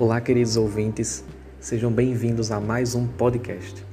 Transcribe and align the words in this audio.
Olá, 0.00 0.20
queridos 0.20 0.56
ouvintes, 0.56 1.24
sejam 1.58 1.90
bem-vindos 1.90 2.52
a 2.52 2.60
mais 2.60 2.94
um 2.94 3.04
podcast. 3.04 3.84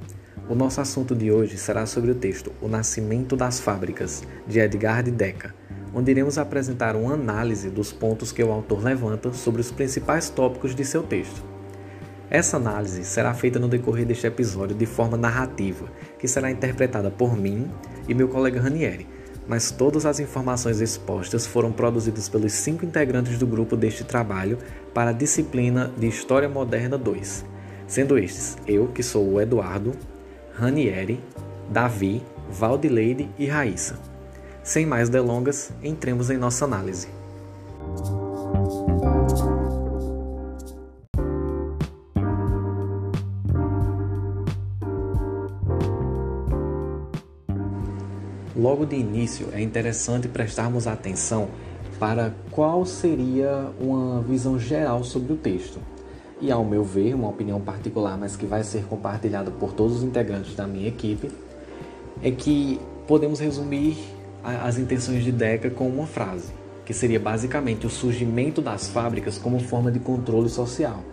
O 0.47 0.53
nosso 0.53 0.79
assunto 0.79 1.15
de 1.15 1.31
hoje 1.31 1.57
será 1.57 1.87
sobre 1.87 2.11
o 2.11 2.15
texto 2.15 2.51
O 2.61 2.67
Nascimento 2.67 3.35
das 3.35 3.59
Fábricas, 3.59 4.21
de 4.45 4.59
Edgar 4.59 5.01
de 5.01 5.09
Deca, 5.09 5.55
onde 5.95 6.11
iremos 6.11 6.37
apresentar 6.37 6.95
uma 6.95 7.15
análise 7.15 7.71
dos 7.71 7.91
pontos 7.91 8.31
que 8.31 8.43
o 8.43 8.51
autor 8.51 8.83
levanta 8.83 9.33
sobre 9.33 9.61
os 9.61 9.71
principais 9.71 10.29
tópicos 10.29 10.75
de 10.75 10.85
seu 10.85 11.01
texto. 11.01 11.43
Essa 12.29 12.57
análise 12.57 13.03
será 13.03 13.33
feita 13.33 13.57
no 13.57 13.67
decorrer 13.67 14.05
deste 14.05 14.27
episódio 14.27 14.75
de 14.75 14.85
forma 14.85 15.17
narrativa, 15.17 15.87
que 16.19 16.27
será 16.27 16.51
interpretada 16.51 17.09
por 17.09 17.35
mim 17.35 17.67
e 18.07 18.13
meu 18.13 18.27
colega 18.27 18.61
Ranieri, 18.61 19.07
mas 19.47 19.71
todas 19.71 20.05
as 20.05 20.19
informações 20.19 20.81
expostas 20.81 21.45
foram 21.45 21.71
produzidas 21.71 22.27
pelos 22.27 22.53
cinco 22.53 22.85
integrantes 22.85 23.37
do 23.37 23.45
grupo 23.45 23.75
deste 23.75 24.03
trabalho 24.03 24.57
para 24.93 25.11
a 25.11 25.13
disciplina 25.13 25.91
de 25.97 26.07
História 26.07 26.49
Moderna 26.49 26.97
2, 26.97 27.45
sendo 27.87 28.17
estes 28.17 28.57
eu, 28.67 28.87
que 28.87 29.03
sou 29.03 29.33
o 29.33 29.41
Eduardo, 29.41 29.93
Ranieri, 30.53 31.19
Davi, 31.69 32.23
Valdileide 32.49 33.29
e 33.37 33.45
Raíssa. 33.45 33.99
Sem 34.63 34.85
mais 34.85 35.09
delongas, 35.09 35.71
entremos 35.83 36.29
em 36.29 36.37
nossa 36.37 36.65
análise. 36.65 37.07
Logo 48.65 48.83
de 48.83 48.95
início, 48.95 49.49
é 49.53 49.61
interessante 49.61 50.27
prestarmos 50.27 50.87
atenção 50.87 51.49
para 51.99 52.33
qual 52.49 52.83
seria 52.83 53.69
uma 53.79 54.23
visão 54.23 54.57
geral 54.57 55.03
sobre 55.03 55.33
o 55.33 55.35
texto. 55.35 55.77
E, 56.41 56.51
ao 56.51 56.65
meu 56.65 56.83
ver, 56.83 57.13
uma 57.13 57.29
opinião 57.29 57.61
particular, 57.61 58.17
mas 58.17 58.35
que 58.35 58.47
vai 58.47 58.63
ser 58.63 58.85
compartilhada 58.85 59.51
por 59.51 59.71
todos 59.71 59.97
os 59.97 60.03
integrantes 60.03 60.55
da 60.55 60.65
minha 60.65 60.87
equipe, 60.87 61.29
é 62.23 62.31
que 62.31 62.81
podemos 63.05 63.39
resumir 63.39 63.99
as 64.43 64.79
intenções 64.79 65.23
de 65.23 65.31
Deca 65.31 65.69
com 65.69 65.87
uma 65.87 66.07
frase, 66.07 66.51
que 66.83 66.91
seria 66.91 67.19
basicamente 67.19 67.85
o 67.85 67.89
surgimento 67.91 68.63
das 68.63 68.87
fábricas 68.87 69.37
como 69.37 69.59
forma 69.59 69.91
de 69.91 69.99
controle 69.99 70.49
social. 70.49 71.03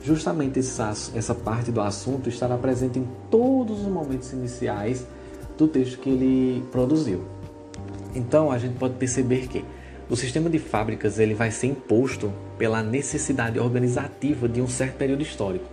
Justamente 0.00 0.60
essa 0.60 1.34
parte 1.34 1.72
do 1.72 1.80
assunto 1.80 2.28
estará 2.28 2.56
presente 2.56 3.00
em 3.00 3.08
todos 3.32 3.80
os 3.80 3.88
momentos 3.88 4.32
iniciais 4.32 5.04
do 5.56 5.68
texto 5.68 5.98
que 5.98 6.10
ele 6.10 6.64
produziu. 6.70 7.24
Então 8.14 8.50
a 8.50 8.58
gente 8.58 8.76
pode 8.76 8.94
perceber 8.94 9.48
que 9.48 9.64
o 10.08 10.16
sistema 10.16 10.50
de 10.50 10.58
fábricas 10.58 11.18
ele 11.18 11.34
vai 11.34 11.50
ser 11.50 11.68
imposto 11.68 12.32
pela 12.58 12.82
necessidade 12.82 13.58
organizativa 13.58 14.48
de 14.48 14.60
um 14.60 14.68
certo 14.68 14.96
período 14.96 15.22
histórico. 15.22 15.66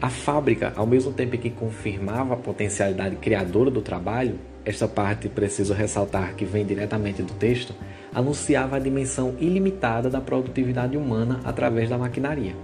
A 0.00 0.08
fábrica, 0.08 0.72
ao 0.76 0.86
mesmo 0.86 1.12
tempo 1.12 1.36
que 1.36 1.50
confirmava 1.50 2.34
a 2.34 2.36
potencialidade 2.36 3.16
criadora 3.16 3.70
do 3.70 3.80
trabalho, 3.80 4.38
esta 4.64 4.86
parte 4.86 5.28
preciso 5.28 5.72
ressaltar 5.72 6.34
que 6.34 6.44
vem 6.44 6.66
diretamente 6.66 7.22
do 7.22 7.32
texto, 7.34 7.74
anunciava 8.14 8.76
a 8.76 8.78
dimensão 8.78 9.34
ilimitada 9.38 10.10
da 10.10 10.20
produtividade 10.20 10.96
humana 10.96 11.40
através 11.44 11.88
da 11.88 11.96
maquinaria. 11.96 12.54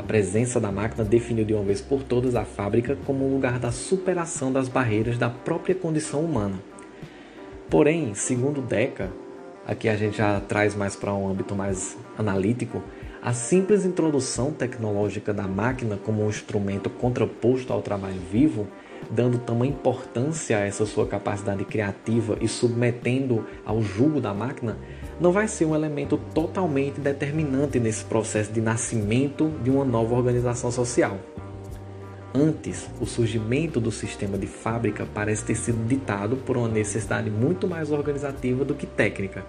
A 0.00 0.02
presença 0.02 0.58
da 0.58 0.72
máquina 0.72 1.04
definiu 1.04 1.44
de 1.44 1.52
uma 1.52 1.62
vez 1.62 1.82
por 1.82 2.02
todas 2.02 2.34
a 2.34 2.42
fábrica 2.42 2.96
como 3.04 3.28
um 3.28 3.34
lugar 3.34 3.58
da 3.58 3.70
superação 3.70 4.50
das 4.50 4.66
barreiras 4.66 5.18
da 5.18 5.28
própria 5.28 5.74
condição 5.74 6.24
humana. 6.24 6.58
Porém, 7.68 8.14
segundo 8.14 8.62
Deca, 8.62 9.12
aqui 9.66 9.90
a 9.90 9.96
gente 9.96 10.16
já 10.16 10.40
traz 10.40 10.74
mais 10.74 10.96
para 10.96 11.12
um 11.12 11.28
âmbito 11.28 11.54
mais 11.54 11.98
analítico, 12.16 12.82
a 13.20 13.34
simples 13.34 13.84
introdução 13.84 14.52
tecnológica 14.52 15.34
da 15.34 15.46
máquina 15.46 15.98
como 16.02 16.24
um 16.24 16.30
instrumento 16.30 16.88
contraposto 16.88 17.70
ao 17.70 17.82
trabalho 17.82 18.22
vivo, 18.32 18.66
dando 19.10 19.36
tamanha 19.36 19.70
importância 19.70 20.56
a 20.56 20.60
essa 20.60 20.86
sua 20.86 21.06
capacidade 21.06 21.62
criativa 21.66 22.38
e 22.40 22.48
submetendo 22.48 23.44
ao 23.66 23.82
jugo 23.82 24.18
da 24.18 24.32
máquina, 24.32 24.78
não 25.20 25.32
vai 25.32 25.46
ser 25.46 25.66
um 25.66 25.74
elemento 25.74 26.18
totalmente 26.32 26.98
determinante 26.98 27.78
nesse 27.78 28.02
processo 28.04 28.50
de 28.50 28.60
nascimento 28.60 29.52
de 29.62 29.70
uma 29.70 29.84
nova 29.84 30.14
organização 30.14 30.70
social. 30.70 31.18
Antes, 32.32 32.88
o 33.00 33.04
surgimento 33.04 33.80
do 33.80 33.92
sistema 33.92 34.38
de 34.38 34.46
fábrica 34.46 35.06
parece 35.12 35.44
ter 35.44 35.56
sido 35.56 35.86
ditado 35.86 36.36
por 36.36 36.56
uma 36.56 36.68
necessidade 36.68 37.28
muito 37.28 37.68
mais 37.68 37.90
organizativa 37.90 38.64
do 38.64 38.74
que 38.74 38.86
técnica. 38.86 39.44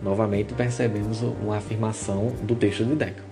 Novamente 0.00 0.54
percebemos 0.54 1.22
uma 1.22 1.56
afirmação 1.56 2.32
do 2.42 2.54
texto 2.54 2.84
de 2.84 2.94
Deca. 2.94 3.24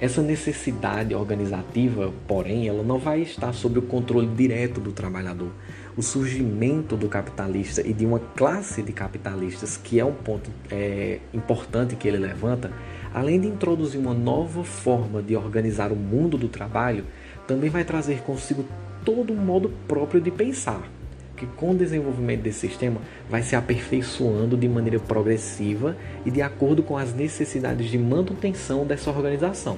Essa 0.00 0.22
necessidade 0.22 1.14
organizativa, 1.14 2.10
porém, 2.26 2.66
ela 2.66 2.82
não 2.82 2.98
vai 2.98 3.20
estar 3.20 3.52
sob 3.52 3.80
o 3.80 3.82
controle 3.82 4.26
direto 4.28 4.80
do 4.80 4.92
trabalhador. 4.92 5.52
O 6.00 6.02
surgimento 6.02 6.96
do 6.96 7.10
capitalista 7.10 7.86
e 7.86 7.92
de 7.92 8.06
uma 8.06 8.18
classe 8.18 8.82
de 8.82 8.90
capitalistas, 8.90 9.76
que 9.76 10.00
é 10.00 10.04
um 10.04 10.14
ponto 10.14 10.50
é, 10.70 11.18
importante 11.30 11.94
que 11.94 12.08
ele 12.08 12.16
levanta, 12.16 12.72
além 13.12 13.38
de 13.38 13.46
introduzir 13.46 14.00
uma 14.00 14.14
nova 14.14 14.64
forma 14.64 15.22
de 15.22 15.36
organizar 15.36 15.92
o 15.92 15.96
mundo 15.96 16.38
do 16.38 16.48
trabalho, 16.48 17.04
também 17.46 17.68
vai 17.68 17.84
trazer 17.84 18.22
consigo 18.22 18.64
todo 19.04 19.34
um 19.34 19.36
modo 19.36 19.74
próprio 19.86 20.22
de 20.22 20.30
pensar, 20.30 20.90
que 21.36 21.44
com 21.44 21.72
o 21.72 21.76
desenvolvimento 21.76 22.40
desse 22.40 22.60
sistema 22.60 23.02
vai 23.28 23.42
se 23.42 23.54
aperfeiçoando 23.54 24.56
de 24.56 24.66
maneira 24.66 24.98
progressiva 24.98 25.98
e 26.24 26.30
de 26.30 26.40
acordo 26.40 26.82
com 26.82 26.96
as 26.96 27.12
necessidades 27.12 27.90
de 27.90 27.98
manutenção 27.98 28.86
dessa 28.86 29.10
organização. 29.10 29.76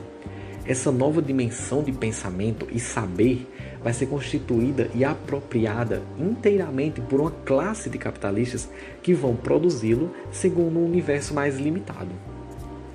Essa 0.65 0.93
nova 0.93 1.21
dimensão 1.21 1.83
de 1.83 1.91
pensamento 1.91 2.69
e 2.71 2.79
saber 2.79 3.45
vai 3.83 3.93
ser 3.93 4.07
constituída 4.07 4.89
e 4.95 5.05
apropriada 5.05 6.03
inteiramente 6.19 7.01
por 7.01 7.21
uma 7.21 7.31
classe 7.31 7.91
de 7.91 7.99
capitalistas 7.99 8.69
que 9.03 9.15
vão 9.15 9.35
produzi-lo 9.35 10.11
segundo 10.31 10.79
um 10.79 10.85
universo 10.85 11.35
mais 11.35 11.59
limitado. 11.59 12.11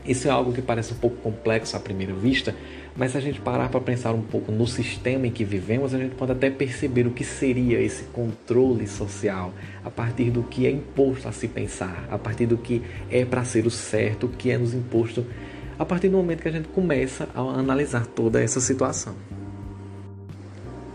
Isso 0.08 0.30
é 0.30 0.32
algo 0.32 0.54
que 0.54 0.62
parece 0.62 0.94
um 0.94 0.98
pouco 0.98 1.18
complexo 1.18 1.76
à 1.76 1.80
primeira 1.82 2.14
vista, 2.14 2.56
mas 2.96 3.12
se 3.12 3.18
a 3.18 3.22
gente 3.22 3.42
parar 3.42 3.68
para 3.68 3.82
pensar 3.82 4.14
um 4.14 4.22
pouco 4.22 4.54
no 4.54 4.66
sistema 4.66 5.28
em 5.28 5.32
que 5.32 5.44
vivemos, 5.44 5.94
a 5.94 5.98
gente 5.98 6.16
pode 6.16 6.32
até 6.32 6.50
perceber 6.50 7.06
o 7.06 7.12
que 7.12 7.26
seria 7.26 7.82
esse 7.82 8.06
controle 8.06 8.88
social 8.88 9.54
a 9.84 9.90
partir 9.90 10.32
do 10.32 10.44
que 10.44 10.66
é 10.66 10.72
imposto 10.72 11.28
a 11.28 11.34
se 11.34 11.50
pensar, 11.50 12.08
a 12.10 12.18
partir 12.18 12.46
do 12.46 12.58
que 12.58 12.82
é 13.12 13.26
para 13.26 13.44
ser 13.44 13.68
o 13.68 13.70
certo, 13.70 14.28
o 14.28 14.30
que 14.30 14.50
é 14.50 14.58
nos 14.58 14.74
imposto, 14.74 15.26
a 15.78 15.86
partir 15.86 16.08
do 16.08 16.16
momento 16.16 16.42
que 16.42 16.48
a 16.48 16.54
gente 16.54 16.70
começa 16.70 17.28
a 17.36 17.42
analisar 17.42 18.08
toda 18.08 18.42
essa 18.42 18.62
situação. 18.62 19.27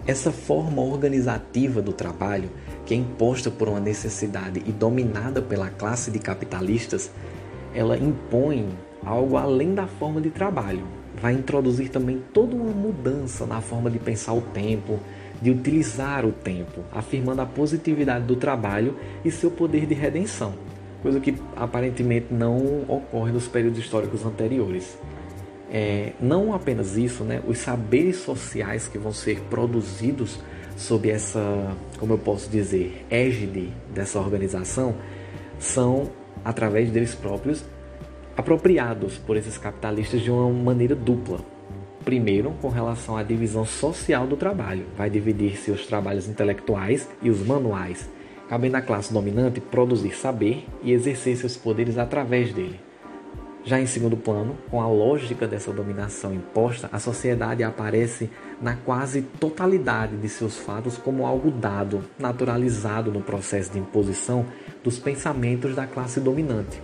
Essa 0.04 0.32
forma 0.32 0.82
organizativa 0.82 1.80
do 1.80 1.92
trabalho, 1.92 2.50
que 2.84 2.92
é 2.92 2.96
imposta 2.96 3.52
por 3.52 3.68
uma 3.68 3.78
necessidade 3.78 4.60
e 4.66 4.72
dominada 4.72 5.40
pela 5.40 5.70
classe 5.70 6.10
de 6.10 6.18
capitalistas, 6.18 7.08
ela 7.72 7.96
impõe 7.96 8.68
algo 9.04 9.36
além 9.36 9.74
da 9.74 9.86
forma 9.86 10.20
de 10.20 10.30
trabalho, 10.30 10.84
vai 11.20 11.34
introduzir 11.34 11.88
também 11.88 12.20
toda 12.32 12.56
uma 12.56 12.72
mudança 12.72 13.46
na 13.46 13.60
forma 13.60 13.88
de 13.88 14.00
pensar 14.00 14.32
o 14.32 14.40
tempo, 14.40 14.98
de 15.40 15.52
utilizar 15.52 16.26
o 16.26 16.32
tempo, 16.32 16.80
afirmando 16.92 17.40
a 17.40 17.46
positividade 17.46 18.24
do 18.24 18.34
trabalho 18.34 18.96
e 19.24 19.30
seu 19.30 19.52
poder 19.52 19.86
de 19.86 19.94
redenção, 19.94 20.54
coisa 21.00 21.20
que 21.20 21.36
aparentemente 21.54 22.26
não 22.30 22.82
ocorre 22.88 23.30
nos 23.30 23.46
períodos 23.46 23.78
históricos 23.78 24.26
anteriores. 24.26 24.98
É, 25.74 26.12
não 26.20 26.54
apenas 26.54 26.98
isso, 26.98 27.24
né, 27.24 27.40
os 27.48 27.56
saberes 27.56 28.16
sociais 28.16 28.86
que 28.88 28.98
vão 28.98 29.10
ser 29.10 29.40
produzidos 29.48 30.38
sob 30.76 31.08
essa, 31.08 31.74
como 31.98 32.12
eu 32.12 32.18
posso 32.18 32.50
dizer, 32.50 33.06
égide 33.08 33.72
dessa 33.94 34.18
organização, 34.18 34.94
são, 35.58 36.10
através 36.44 36.90
deles 36.90 37.14
próprios, 37.14 37.64
apropriados 38.36 39.16
por 39.16 39.34
esses 39.34 39.56
capitalistas 39.56 40.20
de 40.20 40.30
uma 40.30 40.50
maneira 40.50 40.94
dupla. 40.94 41.40
Primeiro, 42.04 42.50
com 42.60 42.68
relação 42.68 43.16
à 43.16 43.22
divisão 43.22 43.64
social 43.64 44.26
do 44.26 44.36
trabalho, 44.36 44.84
vai 44.94 45.08
dividir 45.08 45.56
seus 45.56 45.86
trabalhos 45.86 46.28
intelectuais 46.28 47.08
e 47.22 47.30
os 47.30 47.40
manuais, 47.46 48.10
cabendo 48.46 48.76
à 48.76 48.82
classe 48.82 49.10
dominante 49.10 49.58
produzir 49.58 50.14
saber 50.14 50.66
e 50.82 50.92
exercer 50.92 51.34
seus 51.36 51.56
poderes 51.56 51.96
através 51.96 52.52
dele. 52.52 52.78
Já 53.64 53.80
em 53.80 53.86
segundo 53.86 54.16
plano, 54.16 54.58
com 54.68 54.80
a 54.80 54.88
lógica 54.88 55.46
dessa 55.46 55.72
dominação 55.72 56.34
imposta, 56.34 56.88
a 56.92 56.98
sociedade 56.98 57.62
aparece 57.62 58.28
na 58.60 58.74
quase 58.74 59.22
totalidade 59.22 60.16
de 60.16 60.28
seus 60.28 60.58
fatos 60.58 60.98
como 60.98 61.24
algo 61.24 61.48
dado, 61.48 62.02
naturalizado 62.18 63.12
no 63.12 63.22
processo 63.22 63.70
de 63.70 63.78
imposição 63.78 64.44
dos 64.82 64.98
pensamentos 64.98 65.76
da 65.76 65.86
classe 65.86 66.18
dominante. 66.18 66.82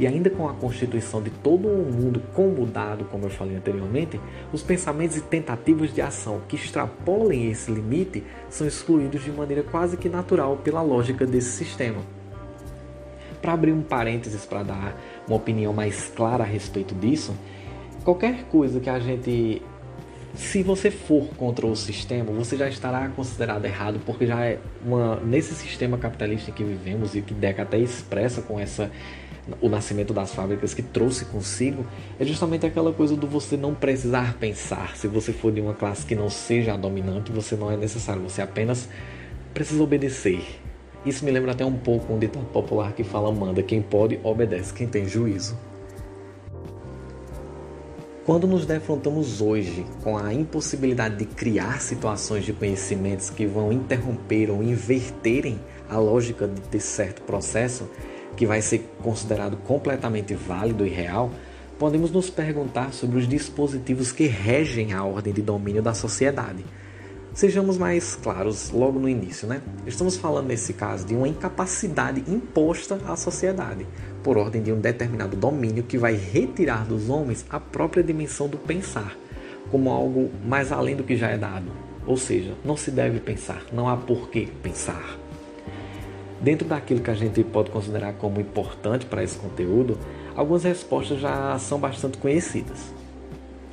E 0.00 0.06
ainda 0.06 0.28
com 0.28 0.48
a 0.48 0.52
constituição 0.52 1.22
de 1.22 1.30
todo 1.30 1.68
um 1.68 1.90
mundo 1.90 2.20
comudado, 2.34 3.04
como 3.04 3.26
eu 3.26 3.30
falei 3.30 3.56
anteriormente, 3.56 4.20
os 4.52 4.62
pensamentos 4.62 5.16
e 5.16 5.20
tentativas 5.20 5.94
de 5.94 6.02
ação 6.02 6.42
que 6.48 6.56
extrapolem 6.56 7.50
esse 7.50 7.70
limite 7.70 8.24
são 8.50 8.66
excluídos 8.66 9.24
de 9.24 9.30
maneira 9.30 9.62
quase 9.62 9.96
que 9.96 10.08
natural 10.08 10.56
pela 10.56 10.82
lógica 10.82 11.24
desse 11.24 11.52
sistema. 11.52 12.15
Para 13.40 13.52
abrir 13.52 13.72
um 13.72 13.82
parênteses 13.82 14.44
para 14.44 14.62
dar 14.62 15.00
uma 15.26 15.36
opinião 15.36 15.72
mais 15.72 16.08
clara 16.14 16.44
a 16.44 16.46
respeito 16.46 16.94
disso, 16.94 17.34
qualquer 18.04 18.44
coisa 18.44 18.80
que 18.80 18.90
a 18.90 18.98
gente 18.98 19.62
se 20.36 20.62
você 20.62 20.90
for 20.90 21.28
contra 21.36 21.66
o 21.66 21.74
sistema, 21.74 22.30
você 22.30 22.58
já 22.58 22.68
estará 22.68 23.08
considerado 23.08 23.64
errado, 23.64 23.98
porque 24.04 24.26
já 24.26 24.44
é 24.44 24.58
uma 24.84 25.16
nesse 25.16 25.54
sistema 25.54 25.96
capitalista 25.96 26.52
que 26.52 26.62
vivemos 26.62 27.14
e 27.14 27.22
que 27.22 27.32
Deca 27.32 27.62
até 27.62 27.78
expressa 27.78 28.42
com 28.42 28.60
essa 28.60 28.90
o 29.60 29.68
nascimento 29.68 30.12
das 30.12 30.34
fábricas 30.34 30.74
que 30.74 30.82
trouxe 30.82 31.24
consigo 31.26 31.86
é 32.18 32.24
justamente 32.24 32.66
aquela 32.66 32.92
coisa 32.92 33.16
do 33.16 33.26
você 33.26 33.56
não 33.56 33.74
precisar 33.74 34.34
pensar. 34.34 34.96
Se 34.96 35.06
você 35.06 35.32
for 35.32 35.52
de 35.52 35.60
uma 35.60 35.72
classe 35.72 36.04
que 36.04 36.14
não 36.14 36.28
seja 36.28 36.74
a 36.74 36.76
dominante, 36.76 37.30
você 37.32 37.56
não 37.56 37.70
é 37.70 37.76
necessário, 37.76 38.20
você 38.22 38.42
apenas 38.42 38.88
precisa 39.54 39.82
obedecer. 39.82 40.44
Isso 41.06 41.24
me 41.24 41.30
lembra 41.30 41.52
até 41.52 41.64
um 41.64 41.76
pouco 41.78 42.12
um 42.12 42.18
ditado 42.18 42.44
popular 42.46 42.92
que 42.92 43.04
fala: 43.04 43.30
manda 43.30 43.62
quem 43.62 43.80
pode, 43.80 44.18
obedece 44.24 44.74
quem 44.74 44.88
tem 44.88 45.08
juízo. 45.08 45.56
Quando 48.24 48.44
nos 48.48 48.66
defrontamos 48.66 49.40
hoje 49.40 49.86
com 50.02 50.18
a 50.18 50.34
impossibilidade 50.34 51.14
de 51.14 51.24
criar 51.24 51.80
situações 51.80 52.44
de 52.44 52.52
conhecimentos 52.52 53.30
que 53.30 53.46
vão 53.46 53.72
interromper 53.72 54.50
ou 54.50 54.64
inverterem 54.64 55.60
a 55.88 55.96
lógica 55.96 56.48
de 56.48 56.80
certo 56.80 57.22
processo, 57.22 57.88
que 58.36 58.44
vai 58.44 58.60
ser 58.60 58.90
considerado 59.00 59.56
completamente 59.58 60.34
válido 60.34 60.84
e 60.84 60.90
real, 60.90 61.30
podemos 61.78 62.10
nos 62.10 62.28
perguntar 62.28 62.92
sobre 62.92 63.18
os 63.18 63.28
dispositivos 63.28 64.10
que 64.10 64.26
regem 64.26 64.92
a 64.92 65.04
ordem 65.04 65.32
de 65.32 65.40
domínio 65.40 65.80
da 65.80 65.94
sociedade 65.94 66.64
Sejamos 67.36 67.76
mais 67.76 68.16
claros 68.16 68.70
logo 68.70 68.98
no 68.98 69.06
início, 69.06 69.46
né? 69.46 69.60
Estamos 69.86 70.16
falando 70.16 70.46
nesse 70.46 70.72
caso 70.72 71.04
de 71.04 71.14
uma 71.14 71.28
incapacidade 71.28 72.24
imposta 72.26 72.98
à 73.06 73.14
sociedade 73.14 73.86
por 74.24 74.38
ordem 74.38 74.62
de 74.62 74.72
um 74.72 74.80
determinado 74.80 75.36
domínio 75.36 75.82
que 75.82 75.98
vai 75.98 76.14
retirar 76.14 76.86
dos 76.86 77.10
homens 77.10 77.44
a 77.50 77.60
própria 77.60 78.02
dimensão 78.02 78.48
do 78.48 78.56
pensar, 78.56 79.14
como 79.70 79.90
algo 79.90 80.30
mais 80.46 80.72
além 80.72 80.96
do 80.96 81.04
que 81.04 81.14
já 81.14 81.28
é 81.28 81.36
dado. 81.36 81.70
Ou 82.06 82.16
seja, 82.16 82.54
não 82.64 82.74
se 82.74 82.90
deve 82.90 83.20
pensar, 83.20 83.66
não 83.70 83.86
há 83.86 83.98
por 83.98 84.30
que 84.30 84.46
pensar. 84.62 85.18
Dentro 86.40 86.66
daquilo 86.66 87.00
que 87.00 87.10
a 87.10 87.14
gente 87.14 87.44
pode 87.44 87.70
considerar 87.70 88.14
como 88.14 88.40
importante 88.40 89.04
para 89.04 89.22
esse 89.22 89.36
conteúdo, 89.36 89.98
algumas 90.34 90.64
respostas 90.64 91.20
já 91.20 91.58
são 91.58 91.78
bastante 91.78 92.16
conhecidas. 92.16 92.94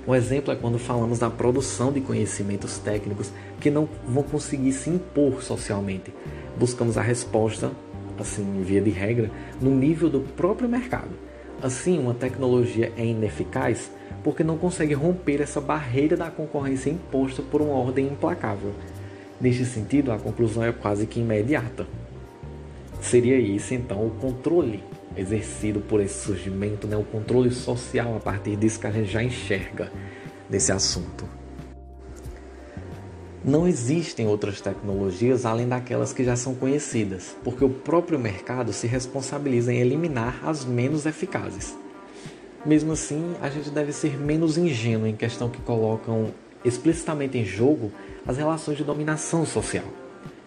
Um 0.06 0.14
exemplo 0.14 0.52
é 0.54 0.56
quando 0.56 0.78
falamos 0.78 1.20
da 1.20 1.30
produção 1.30 1.92
de 1.92 2.02
conhecimentos 2.02 2.78
técnicos 2.78 3.32
que 3.62 3.72
não 3.72 3.88
vão 4.06 4.24
conseguir 4.24 4.74
se 4.74 4.90
impor 4.90 5.42
socialmente. 5.42 6.14
Buscamos 6.58 6.98
a 6.98 7.02
resposta, 7.02 7.72
assim, 8.20 8.62
via 8.64 8.82
de 8.82 8.90
regra, 8.90 9.32
no 9.62 9.72
nível 9.72 10.10
do 10.10 10.20
próprio 10.20 10.68
mercado. 10.68 11.12
Assim, 11.62 11.98
uma 11.98 12.14
tecnologia 12.14 12.92
é 12.98 13.06
ineficaz 13.06 13.90
porque 14.22 14.44
não 14.44 14.58
consegue 14.58 14.94
romper 14.94 15.42
essa 15.42 15.62
barreira 15.62 16.18
da 16.18 16.30
concorrência 16.30 16.90
imposta 16.90 17.42
por 17.42 17.62
uma 17.62 17.76
ordem 17.76 18.08
implacável. 18.08 18.74
Neste 19.40 19.64
sentido, 19.64 20.12
a 20.12 20.18
conclusão 20.18 20.64
é 20.64 20.74
quase 20.74 21.08
que 21.08 21.22
imediata. 21.22 21.88
Seria 23.00 23.38
esse 23.38 23.76
então 23.76 24.06
o 24.06 24.12
controle 24.12 24.84
exercido 25.16 25.80
por 25.80 26.00
esse 26.02 26.26
surgimento, 26.26 26.88
né, 26.88 26.98
o 26.98 27.04
controle 27.04 27.52
social 27.52 28.16
a 28.16 28.20
partir 28.20 28.56
disso 28.56 28.80
que 28.80 28.88
a 28.88 28.92
gente 28.92 29.12
já 29.12 29.24
enxerga 29.24 29.92
nesse 30.50 30.72
assunto. 30.72 31.28
Não 33.46 33.68
existem 33.68 34.26
outras 34.26 34.62
tecnologias 34.62 35.46
além 35.46 35.68
daquelas 35.68 36.14
que 36.14 36.24
já 36.24 36.36
são 36.36 36.56
conhecidas, 36.56 37.36
porque 37.44 37.66
o 37.66 37.70
próprio 37.70 38.18
mercado 38.18 38.72
se 38.72 38.88
responsabiliza 38.88 39.74
em 39.74 39.80
eliminar 39.80 40.40
as 40.46 40.64
menos 40.64 41.06
eficazes. 41.06 41.76
Mesmo 42.66 42.94
assim, 42.94 43.36
a 43.42 43.50
gente 43.50 43.70
deve 43.70 43.92
ser 43.92 44.18
menos 44.18 44.58
ingênuo 44.58 45.06
em 45.06 45.16
questão 45.16 45.50
que 45.50 45.62
colocam 45.62 46.32
explicitamente 46.64 47.38
em 47.38 47.44
jogo 47.44 47.92
as 48.26 48.38
relações 48.38 48.78
de 48.78 48.84
dominação 48.86 49.46
social. 49.46 49.84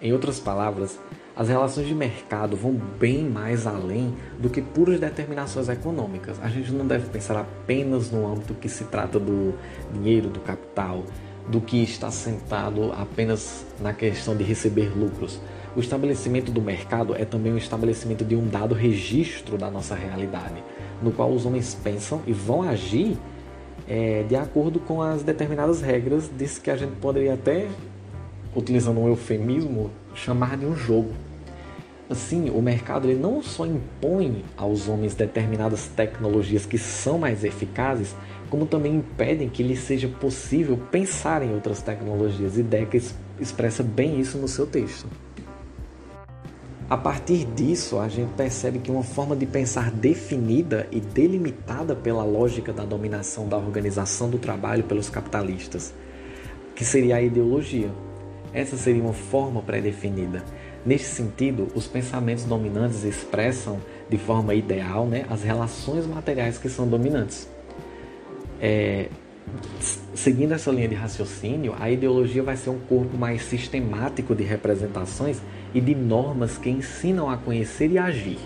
Em 0.00 0.14
outras 0.14 0.40
palavras, 0.40 0.98
as 1.36 1.50
relações 1.50 1.86
de 1.86 1.94
mercado 1.94 2.56
vão 2.56 2.72
bem 2.98 3.28
mais 3.28 3.66
além 3.66 4.14
do 4.38 4.48
que 4.48 4.62
puras 4.62 4.98
determinações 4.98 5.68
econômicas. 5.68 6.38
A 6.42 6.48
gente 6.48 6.72
não 6.72 6.86
deve 6.86 7.10
pensar 7.10 7.36
apenas 7.36 8.10
no 8.10 8.26
âmbito 8.26 8.54
que 8.54 8.70
se 8.70 8.84
trata 8.84 9.20
do 9.20 9.52
dinheiro, 9.92 10.30
do 10.30 10.40
capital, 10.40 11.04
do 11.46 11.60
que 11.60 11.82
está 11.82 12.10
sentado 12.10 12.90
apenas 12.92 13.66
na 13.78 13.92
questão 13.92 14.34
de 14.34 14.42
receber 14.42 14.90
lucros. 14.96 15.38
O 15.76 15.80
estabelecimento 15.80 16.50
do 16.50 16.62
mercado 16.62 17.14
é 17.14 17.26
também 17.26 17.52
o 17.52 17.58
estabelecimento 17.58 18.24
de 18.24 18.34
um 18.34 18.48
dado 18.48 18.74
registro 18.74 19.58
da 19.58 19.70
nossa 19.70 19.94
realidade, 19.94 20.64
no 21.02 21.12
qual 21.12 21.30
os 21.30 21.44
homens 21.44 21.74
pensam 21.74 22.22
e 22.26 22.32
vão 22.32 22.62
agir 22.62 23.18
é, 23.86 24.22
de 24.22 24.34
acordo 24.34 24.80
com 24.80 25.02
as 25.02 25.22
determinadas 25.22 25.82
regras 25.82 26.28
desse 26.28 26.62
que 26.62 26.70
a 26.70 26.76
gente 26.76 26.96
poderia 26.96 27.34
até, 27.34 27.68
utilizando 28.54 28.98
um 29.00 29.06
eufemismo, 29.06 29.90
chamar 30.16 30.56
de 30.56 30.66
um 30.66 30.74
jogo. 30.74 31.12
Assim, 32.08 32.50
o 32.50 32.62
mercado 32.62 33.08
ele 33.08 33.18
não 33.18 33.42
só 33.42 33.66
impõe 33.66 34.44
aos 34.56 34.88
homens 34.88 35.14
determinadas 35.14 35.88
tecnologias 35.88 36.64
que 36.64 36.78
são 36.78 37.18
mais 37.18 37.44
eficazes, 37.44 38.14
como 38.48 38.64
também 38.64 38.96
impedem 38.96 39.48
que 39.48 39.62
lhe 39.62 39.76
seja 39.76 40.08
possível 40.08 40.78
pensar 40.90 41.42
em 41.42 41.52
outras 41.52 41.82
tecnologias. 41.82 42.56
E 42.56 42.62
Deca 42.62 42.96
expressa 43.40 43.82
bem 43.82 44.20
isso 44.20 44.38
no 44.38 44.46
seu 44.46 44.66
texto. 44.66 45.08
A 46.88 46.96
partir 46.96 47.44
disso, 47.44 47.98
a 47.98 48.08
gente 48.08 48.32
percebe 48.34 48.78
que 48.78 48.92
uma 48.92 49.02
forma 49.02 49.34
de 49.34 49.44
pensar 49.44 49.90
definida 49.90 50.86
e 50.92 51.00
delimitada 51.00 51.96
pela 51.96 52.22
lógica 52.22 52.72
da 52.72 52.84
dominação 52.84 53.48
da 53.48 53.56
organização 53.56 54.30
do 54.30 54.38
trabalho 54.38 54.84
pelos 54.84 55.10
capitalistas, 55.10 55.92
que 56.76 56.84
seria 56.84 57.16
a 57.16 57.22
ideologia. 57.22 57.90
Essa 58.56 58.76
seria 58.76 59.03
uma 59.03 59.12
forma 59.12 59.62
pré-definida 59.62 60.43
Neste 60.87 61.08
sentido, 61.08 61.67
os 61.75 61.88
pensamentos 61.88 62.44
dominantes 62.44 63.03
expressam 63.03 63.81
de 64.08 64.17
forma 64.17 64.55
ideal 64.55 65.05
né, 65.05 65.26
as 65.29 65.43
relações 65.43 66.06
materiais 66.06 66.58
que 66.58 66.69
são 66.69 66.87
dominantes. 66.87 67.49
É, 68.61 69.08
seguindo 70.14 70.55
essa 70.55 70.70
linha 70.70 70.87
de 70.87 70.94
raciocínio, 70.94 71.75
a 71.81 71.91
ideologia 71.91 72.41
vai 72.41 72.56
ser 72.56 72.70
um 72.70 72.79
corpo 72.79 73.19
mais 73.19 73.43
sistemático 73.43 74.32
de 74.32 74.44
representações 74.44 75.43
e 75.75 75.81
de 75.81 75.93
normas 75.93 76.56
que 76.56 76.70
ensinam 76.70 77.29
a 77.29 77.37
conhecer 77.37 77.91
e 77.91 77.99
agir. 77.99 78.38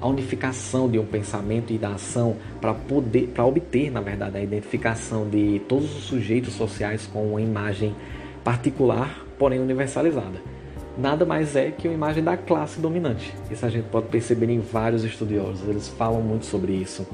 A 0.00 0.08
unificação 0.08 0.90
de 0.90 0.98
um 0.98 1.04
pensamento 1.04 1.70
e 1.70 1.76
da 1.76 1.90
ação 1.90 2.36
para 2.62 2.72
poder, 2.72 3.28
para 3.28 3.44
obter, 3.44 3.90
na 3.90 4.00
verdade, 4.00 4.38
a 4.38 4.40
identificação 4.40 5.28
de 5.28 5.60
todos 5.68 5.94
os 5.94 6.04
sujeitos 6.04 6.54
sociais 6.54 7.06
com 7.06 7.28
uma 7.28 7.42
imagem 7.42 7.94
particular, 8.42 9.24
porém 9.44 9.60
universalizada 9.60 10.40
nada 10.96 11.26
mais 11.26 11.54
é 11.54 11.70
que 11.70 11.86
uma 11.86 11.92
imagem 11.92 12.24
da 12.24 12.34
classe 12.34 12.80
dominante. 12.80 13.34
Isso 13.50 13.66
a 13.66 13.68
gente 13.68 13.84
pode 13.90 14.06
perceber 14.06 14.48
em 14.48 14.58
vários 14.58 15.04
estudiosos, 15.04 15.68
eles 15.68 15.86
falam 15.86 16.22
muito 16.22 16.46
sobre 16.46 16.72
isso. 16.72 17.06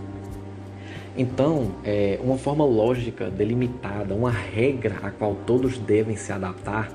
Então, 1.19 1.73
é, 1.85 2.21
uma 2.23 2.39
forma 2.39 2.65
lógica, 2.65 3.29
delimitada, 3.29 4.15
uma 4.15 4.31
regra 4.31 4.95
a 5.03 5.11
qual 5.11 5.35
todos 5.45 5.77
devem 5.77 6.15
se 6.15 6.31
adaptar, 6.31 6.93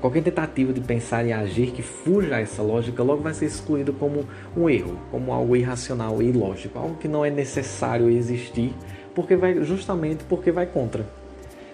qualquer 0.00 0.22
tentativa 0.22 0.72
de 0.72 0.80
pensar 0.80 1.26
e 1.26 1.32
agir 1.32 1.72
que 1.72 1.82
fuja 1.82 2.36
a 2.36 2.40
essa 2.40 2.62
lógica 2.62 3.02
logo 3.02 3.22
vai 3.22 3.34
ser 3.34 3.46
excluído 3.46 3.92
como 3.92 4.24
um 4.56 4.70
erro, 4.70 4.96
como 5.10 5.32
algo 5.32 5.56
irracional 5.56 6.22
e 6.22 6.26
ilógico, 6.26 6.78
algo 6.78 6.94
que 6.94 7.08
não 7.08 7.24
é 7.24 7.30
necessário 7.30 8.08
existir, 8.08 8.72
porque 9.16 9.34
vai 9.34 9.64
justamente 9.64 10.22
porque 10.28 10.52
vai 10.52 10.66
contra. 10.66 11.04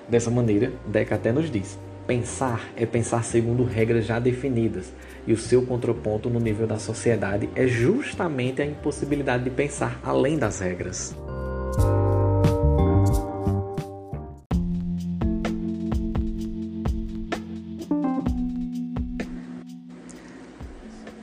Dessa 0.09 0.31
maneira, 0.31 0.73
Deca 0.87 1.17
até 1.17 1.31
nos 1.31 1.51
diz: 1.51 1.79
Pensar 2.07 2.69
é 2.77 2.85
pensar 2.85 3.25
segundo 3.25 3.63
regras 3.63 4.05
já 4.05 4.19
definidas, 4.19 4.93
e 5.27 5.33
o 5.33 5.37
seu 5.37 5.63
contraponto 5.65 6.29
no 6.29 6.41
nível 6.41 6.67
da 6.67 6.79
sociedade 6.79 7.49
é 7.55 7.67
justamente 7.67 8.61
a 8.61 8.67
impossibilidade 8.67 9.45
de 9.45 9.51
pensar 9.51 10.01
além 10.03 10.37
das 10.37 10.59
regras. 10.59 11.15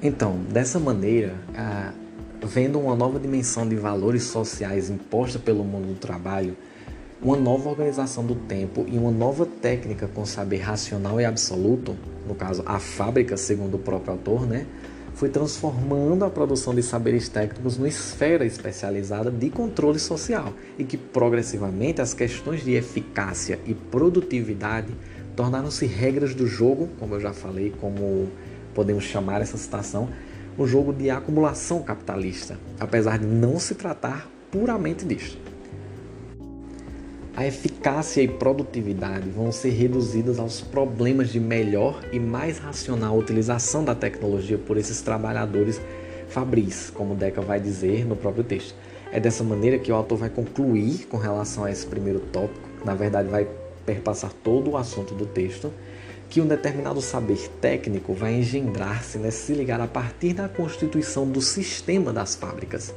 Então, 0.02 0.40
dessa 0.50 0.80
maneira, 0.80 1.36
vendo 2.42 2.80
uma 2.80 2.96
nova 2.96 3.20
dimensão 3.20 3.68
de 3.68 3.76
valores 3.76 4.24
sociais 4.24 4.90
imposta 4.90 5.38
pelo 5.38 5.64
mundo 5.66 5.90
do 5.90 5.96
trabalho, 5.96 6.56
uma 7.22 7.36
nova 7.36 7.70
organização 7.70 8.26
do 8.26 8.34
tempo 8.34 8.86
e 8.88 8.98
uma 8.98 9.12
nova 9.12 9.46
técnica 9.46 10.08
com 10.08 10.26
saber 10.26 10.60
racional 10.60 11.20
e 11.20 11.26
absoluto, 11.26 11.98
no 12.26 12.34
caso 12.34 12.64
a 12.66 12.80
fábrica, 12.80 13.36
segundo 13.36 13.76
o 13.76 13.80
próprio 13.80 14.14
autor, 14.14 14.48
né, 14.48 14.66
foi 15.14 15.28
transformando 15.28 16.24
a 16.24 16.30
produção 16.30 16.74
de 16.74 16.82
saberes 16.82 17.28
técnicos 17.28 17.78
numa 17.78 17.90
esfera 17.90 18.46
especializada 18.46 19.30
de 19.30 19.50
controle 19.50 20.00
social 20.00 20.54
e 20.78 20.86
que 20.86 20.96
progressivamente 20.96 22.00
as 22.00 22.14
questões 22.14 22.64
de 22.64 22.72
eficácia 22.72 23.60
e 23.66 23.74
produtividade 23.74 24.94
tornaram-se 25.36 25.86
regras 25.86 26.34
do 26.34 26.48
jogo, 26.48 26.88
como 27.00 27.16
eu 27.16 27.20
já 27.20 27.34
falei, 27.34 27.74
como 27.82 28.30
podemos 28.74 29.04
chamar 29.04 29.42
essa 29.42 29.58
situação, 29.58 30.08
um 30.58 30.66
jogo 30.66 30.94
de 30.94 31.10
acumulação 31.10 31.84
capitalista, 31.84 32.58
apesar 32.80 33.20
de 33.20 33.26
não 33.26 33.60
se 33.60 33.76
tratar 33.76 34.30
puramente 34.50 35.04
disso. 35.04 35.38
A 37.40 37.48
eficácia 37.48 38.22
e 38.22 38.28
produtividade 38.28 39.30
vão 39.30 39.50
ser 39.50 39.70
reduzidas 39.70 40.40
aos 40.40 40.60
problemas 40.60 41.30
de 41.30 41.40
melhor 41.40 42.04
e 42.12 42.20
mais 42.20 42.58
racional 42.58 43.18
utilização 43.18 43.82
da 43.82 43.96
tecnologia 43.96 44.58
por 44.58 44.76
esses 44.76 45.00
trabalhadores 45.00 45.80
fabris, 46.28 46.90
como 46.94 47.16
Deca 47.16 47.40
vai 47.40 47.58
dizer 47.58 48.06
no 48.06 48.18
próprio 48.18 48.44
texto. 48.44 48.76
É 49.10 49.22
dessa 49.22 49.42
maneira 49.42 49.80
que 49.80 49.90
o 49.90 49.96
autor 49.96 50.18
vai 50.18 50.30
concluir 50.30 51.06
com 51.06 51.16
relação 51.16 51.64
a 51.64 51.72
esse 51.72 51.86
primeiro 51.86 52.20
tópico, 52.20 52.68
na 52.84 52.94
verdade 52.94 53.30
vai 53.30 53.48
perpassar 53.86 54.34
todo 54.44 54.72
o 54.72 54.78
assunto 54.78 55.16
do 55.16 55.26
texto, 55.26 55.72
que 56.30 56.42
um 56.42 56.46
determinado 56.46 57.00
saber 57.00 57.50
técnico 57.62 58.14
vai 58.14 58.34
engendrar-se, 58.34 59.18
né, 59.18 59.32
se 59.32 59.54
ligar 59.54 59.80
a 59.80 59.88
partir 59.88 60.34
da 60.34 60.50
constituição 60.50 61.26
do 61.26 61.40
sistema 61.40 62.12
das 62.12 62.36
fábricas 62.36 62.94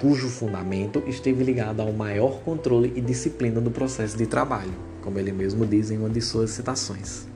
cujo 0.00 0.28
fundamento 0.28 1.02
esteve 1.06 1.44
ligado 1.44 1.82
ao 1.82 1.92
maior 1.92 2.40
controle 2.40 2.90
e 2.96 3.00
disciplina 3.02 3.60
do 3.60 3.70
processo 3.70 4.16
de 4.16 4.26
trabalho, 4.26 4.72
como 5.02 5.18
ele 5.18 5.30
mesmo 5.30 5.66
diz 5.66 5.90
em 5.90 5.98
uma 5.98 6.08
de 6.08 6.22
suas 6.22 6.50
citações. 6.50 7.28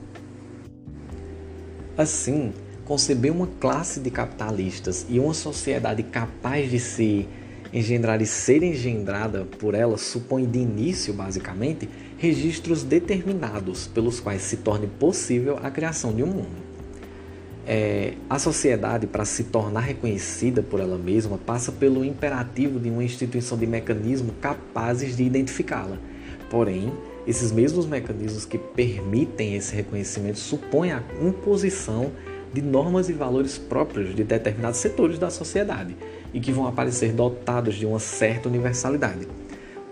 Assim, 1.95 2.51
conceber 2.83 3.31
uma 3.31 3.47
classe 3.59 3.99
de 3.99 4.09
capitalistas 4.09 5.05
e 5.07 5.19
uma 5.19 5.33
sociedade 5.33 6.01
capaz 6.01 6.69
de 6.69 6.79
se 6.79 7.29
engendrar 7.71 8.21
e 8.21 8.25
ser 8.25 8.63
engendrada 8.63 9.45
por 9.45 9.75
ela 9.75 9.97
supõe 9.97 10.45
de 10.45 10.59
início, 10.59 11.13
basicamente, 11.13 11.87
registros 12.17 12.83
determinados 12.83 13.85
pelos 13.85 14.19
quais 14.19 14.41
se 14.41 14.57
torne 14.57 14.87
possível 14.87 15.59
a 15.61 15.69
criação 15.69 16.13
de 16.13 16.23
um 16.23 16.27
mundo. 16.27 16.74
É, 17.67 18.13
a 18.29 18.37
sociedade, 18.37 19.07
para 19.07 19.25
se 19.25 19.45
tornar 19.45 19.79
reconhecida 19.79 20.61
por 20.61 20.79
ela 20.79 20.97
mesma, 20.97 21.37
passa 21.37 21.71
pelo 21.71 22.05
imperativo 22.05 22.79
de 22.79 22.89
uma 22.89 23.03
instituição 23.03 23.57
de 23.57 23.65
mecanismos 23.65 24.35
capazes 24.39 25.17
de 25.17 25.23
identificá-la. 25.23 25.97
Porém, 26.49 26.93
esses 27.25 27.51
mesmos 27.51 27.87
mecanismos 27.87 28.45
que 28.45 28.57
permitem 28.57 29.55
esse 29.55 29.75
reconhecimento 29.75 30.37
supõem 30.37 30.91
a 30.91 31.01
imposição 31.19 32.11
de 32.53 32.61
normas 32.61 33.09
e 33.09 33.13
valores 33.13 33.57
próprios 33.57 34.15
de 34.15 34.23
determinados 34.23 34.79
setores 34.79 35.17
da 35.17 35.31
sociedade 35.31 35.97
e 36.33 36.39
que 36.39 36.51
vão 36.51 36.67
aparecer 36.67 37.11
dotados 37.11 37.75
de 37.75 37.85
uma 37.85 37.99
certa 37.99 38.47
universalidade. 38.47 39.27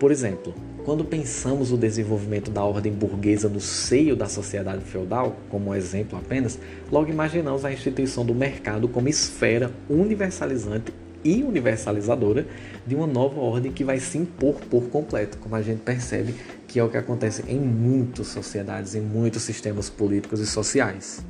Por 0.04 0.12
exemplo, 0.12 0.54
quando 0.84 1.02
pensamos 1.02 1.72
o 1.72 1.78
desenvolvimento 1.78 2.50
da 2.50 2.62
ordem 2.62 2.92
burguesa 2.92 3.48
no 3.48 3.58
seio 3.58 4.14
da 4.14 4.26
sociedade 4.26 4.84
feudal, 4.84 5.34
como 5.48 5.74
exemplo 5.74 6.18
apenas, 6.18 6.58
logo 6.92 7.08
imaginamos 7.08 7.64
a 7.64 7.72
instituição 7.72 8.22
do 8.22 8.34
mercado 8.34 8.86
como 8.86 9.08
esfera 9.08 9.72
universalizante 9.88 10.92
e 11.24 11.42
universalizadora 11.42 12.46
de 12.86 12.94
uma 12.94 13.06
nova 13.06 13.40
ordem 13.40 13.72
que 13.72 13.82
vai 13.82 13.98
se 13.98 14.18
impor 14.18 14.56
por 14.68 14.90
completo, 14.90 15.38
como 15.38 15.56
a 15.56 15.62
gente 15.62 15.80
percebe 15.80 16.34
que 16.68 16.78
é 16.78 16.84
o 16.84 16.90
que 16.90 16.98
acontece 16.98 17.42
em 17.48 17.58
muitas 17.58 18.26
sociedades, 18.26 18.94
em 18.94 19.00
muitos 19.00 19.40
sistemas 19.40 19.88
políticos 19.88 20.38
e 20.38 20.46
sociais. 20.46 21.24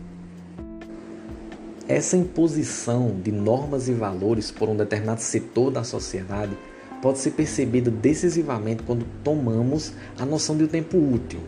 Essa 1.87 2.17
imposição 2.17 3.21
de 3.23 3.31
normas 3.31 3.89
e 3.89 3.93
valores 3.93 4.51
por 4.51 4.69
um 4.69 4.77
determinado 4.77 5.21
setor 5.21 5.71
da 5.71 5.85
sociedade 5.85 6.59
pode 7.05 7.19
ser 7.19 7.33
percebida 7.33 7.91
decisivamente 7.91 8.83
quando 8.83 9.05
tomamos 9.23 9.93
a 10.19 10.25
noção 10.25 10.57
de 10.57 10.67
tempo 10.67 10.97
útil, 10.97 11.39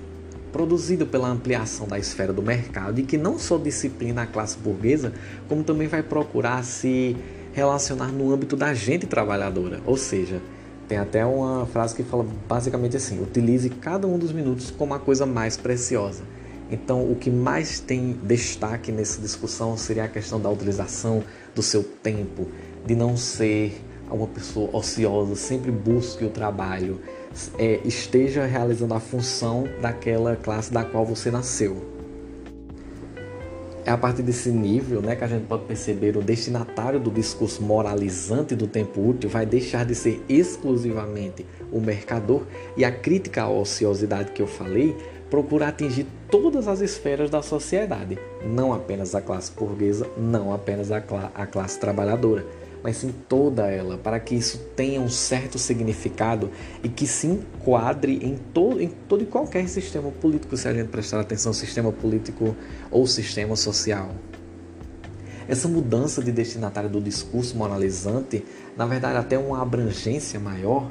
produzido 0.53 1.07
pela 1.07 1.29
ampliação 1.29 1.89
da 1.89 1.99
esfera 1.99 2.31
do 2.31 2.43
mercado 2.43 3.01
e 3.01 3.05
que 3.05 3.17
não 3.17 3.39
só 3.39 3.57
disciplina 3.57 4.21
a 4.21 4.27
classe 4.27 4.59
burguesa, 4.59 5.15
como 5.49 5.65
também 5.65 5.89
vai 5.89 6.03
procurar 6.03 6.63
se 6.63 7.17
relacionar 7.55 8.09
no 8.09 8.31
âmbito 8.35 8.55
da 8.55 8.75
gente 8.75 9.07
trabalhadora. 9.07 9.81
Ou 9.87 9.97
seja, 9.97 10.43
tem 10.87 10.99
até 10.99 11.25
uma 11.25 11.65
frase 11.65 11.95
que 11.95 12.03
fala 12.03 12.27
basicamente 12.47 12.99
assim: 12.99 13.23
utilize 13.23 13.71
cada 13.71 14.07
um 14.07 14.19
dos 14.19 14.33
minutos 14.33 14.71
como 14.71 14.93
a 14.93 14.99
coisa 14.99 15.25
mais 15.25 15.57
preciosa. 15.57 16.23
Então, 16.71 17.11
o 17.11 17.17
que 17.17 17.31
mais 17.31 17.81
tem 17.81 18.15
destaque 18.25 18.93
nessa 18.93 19.23
discussão 19.23 19.75
seria 19.79 20.05
a 20.05 20.09
questão 20.09 20.39
da 20.39 20.51
utilização 20.51 21.25
do 21.55 21.63
seu 21.63 21.83
tempo, 21.83 22.47
de 22.85 22.95
não 22.95 23.17
ser 23.17 23.86
uma 24.15 24.27
pessoa 24.27 24.69
ociosa, 24.73 25.35
sempre 25.35 25.71
busque 25.71 26.25
o 26.25 26.31
trabalho, 26.31 27.01
é, 27.59 27.81
esteja 27.85 28.45
realizando 28.45 28.95
a 28.95 29.01
função 29.01 29.65
daquela 29.81 30.37
classe 30.37 30.73
da 30.73 30.85
qual 30.85 31.05
você 31.05 31.31
nasceu. 31.31 31.97
É 33.85 33.91
a 33.93 33.97
partir 33.97 34.23
desse 34.23 34.51
nível 34.51 35.01
né, 35.01 35.15
que 35.15 35.23
a 35.23 35.29
gente 35.29 35.47
pode 35.47 35.65
perceber 35.65 36.17
o 36.17 36.21
destinatário 36.21 36.99
do 36.99 37.09
discurso 37.09 37.63
moralizante 37.63 38.57
do 38.57 38.67
tempo 38.67 39.01
útil 39.01 39.31
vai 39.31 39.47
deixar 39.47 39.85
de 39.85 39.95
ser 39.95 40.25
exclusivamente 40.29 41.47
o 41.71 41.81
mercador 41.81 42.43
e 42.77 42.85
a 42.85 42.91
crítica 42.91 43.43
à 43.43 43.49
ociosidade 43.49 44.33
que 44.33 44.43
eu 44.43 44.47
falei 44.49 44.97
procura 45.31 45.69
atingir 45.69 46.07
todas 46.29 46.67
as 46.67 46.81
esferas 46.81 47.31
da 47.31 47.43
sociedade, 47.43 48.19
não 48.45 48.73
apenas 48.73 49.15
a 49.15 49.21
classe 49.21 49.53
burguesa, 49.53 50.09
não 50.17 50.53
apenas 50.53 50.91
a, 50.91 51.03
a 51.35 51.47
classe 51.47 51.79
trabalhadora 51.79 52.45
mas 52.87 52.99
sim 52.99 53.13
toda 53.29 53.67
ela, 53.67 53.99
para 53.99 54.21
que 54.21 54.33
isso 54.33 54.59
tenha 54.77 55.01
um 55.01 55.09
certo 55.09 55.59
significado 55.59 56.53
e 56.85 56.89
que 56.89 57.05
se 57.05 57.27
enquadre 57.27 58.21
em 58.23 58.37
todo, 58.55 58.81
em 58.81 58.87
todo 59.09 59.25
e 59.25 59.27
qualquer 59.27 59.69
sistema 59.69 60.09
político, 60.13 60.57
se 60.57 60.69
a 60.69 60.73
gente 60.73 60.87
prestar 60.87 61.19
atenção, 61.19 61.53
sistema 61.53 61.91
político 61.91 62.55
ou 62.89 63.05
sistema 63.05 63.57
social. 63.57 64.11
Essa 65.49 65.67
mudança 65.67 66.23
de 66.23 66.31
destinatário 66.31 66.89
do 66.89 67.01
discurso 67.01 67.57
moralizante, 67.57 68.45
na 68.77 68.87
verdade 68.87 69.19
até 69.19 69.37
uma 69.37 69.61
abrangência 69.61 70.39
maior, 70.39 70.89